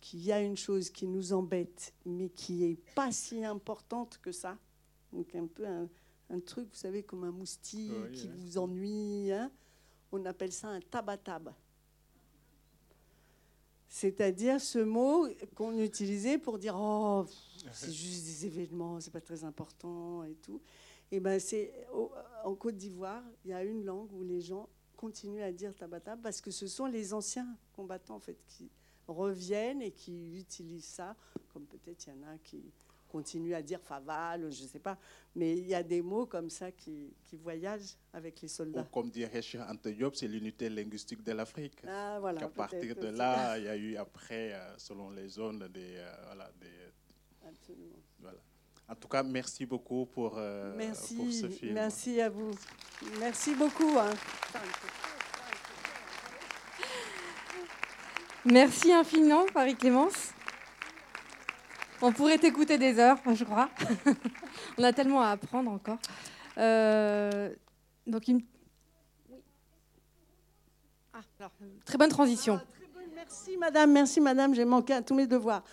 [0.00, 4.32] qu'il y a une chose qui nous embête, mais qui n'est pas si importante que
[4.32, 4.56] ça,
[5.12, 9.50] donc un peu un, truc, vous savez, comme un moustique qui vous ennuie, hein,
[10.12, 11.52] on appelle ça un tabatab.
[14.00, 15.26] C'est-à-dire ce mot
[15.56, 17.26] qu'on utilisait pour dire oh
[17.72, 20.60] c'est juste des événements, c'est pas très important et tout.
[21.10, 21.72] Et ben c'est
[22.44, 26.16] en Côte d'Ivoire, il y a une langue où les gens continuent à dire tabata
[26.16, 28.70] parce que ce sont les anciens combattants en fait qui
[29.08, 31.16] reviennent et qui utilisent ça,
[31.52, 32.72] comme peut-être il y en a qui
[33.08, 34.98] continuent à dire faval, je ne sais pas,
[35.34, 38.82] mais il y a des mots comme ça qui, qui voyagent avec les soldats.
[38.82, 41.82] Ou comme dirait Cheikh Ante Diop, c'est l'unité linguistique de l'Afrique.
[41.86, 45.68] Ah, voilà, à partir de là, il y a eu après, euh, selon les zones,
[45.68, 47.96] des, euh, voilà, des Absolument.
[48.20, 48.38] Voilà.
[48.88, 51.74] En tout cas, merci beaucoup pour, euh, merci, ce film.
[51.74, 52.50] Merci à vous.
[53.20, 53.98] Merci beaucoup.
[53.98, 54.14] Hein.
[58.44, 60.32] Merci infiniment, Marie-Clémence.
[62.00, 63.68] On pourrait t'écouter des heures, je crois.
[64.78, 65.98] On a tellement à apprendre encore.
[66.56, 67.50] Euh,
[71.12, 71.20] ah,
[71.84, 72.60] très bonne transition.
[72.62, 73.92] Ah, merci, madame.
[73.92, 74.54] Merci, madame.
[74.54, 75.64] J'ai manqué à tous mes devoirs.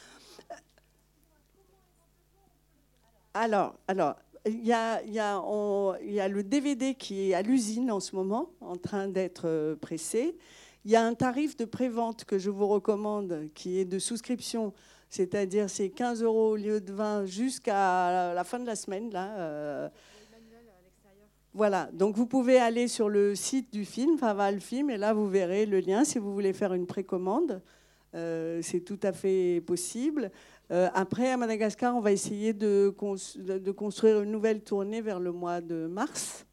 [3.34, 4.16] Alors, alors,
[4.48, 8.50] il y a, a, y a, le DVD qui est à l'usine en ce moment,
[8.62, 10.38] en train d'être euh, pressé.
[10.86, 14.74] Il y a un tarif de prévente que je vous recommande, qui est de souscription,
[15.16, 19.10] c'est-à-dire c'est 15 euros au lieu de 20 jusqu'à la fin de la semaine.
[19.12, 19.90] Là, euh.
[21.54, 25.30] Voilà, donc vous pouvez aller sur le site du film, Faval Film, et là vous
[25.30, 27.62] verrez le lien si vous voulez faire une précommande.
[28.14, 30.32] Euh, c'est tout à fait possible.
[30.72, 35.62] Euh, après, à Madagascar, on va essayer de, construire une nouvelle tournée vers le mois
[35.62, 36.46] de mars.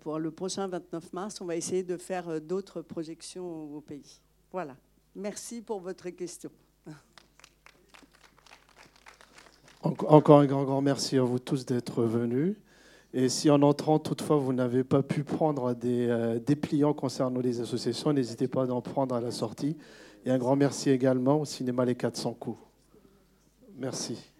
[0.00, 4.20] Pour le prochain 29 mars, on va essayer de faire d'autres projections au pays.
[4.52, 4.76] Voilà.
[5.16, 6.50] Merci pour votre question.
[9.82, 12.56] Encore un grand, grand merci à vous tous d'être venus.
[13.14, 18.12] Et si en entrant, toutefois, vous n'avez pas pu prendre des dépliants concernant les associations,
[18.12, 19.76] n'hésitez pas à en prendre à la sortie.
[20.24, 22.58] Et un grand merci également au cinéma Les 400 coups.
[23.78, 24.35] Merci.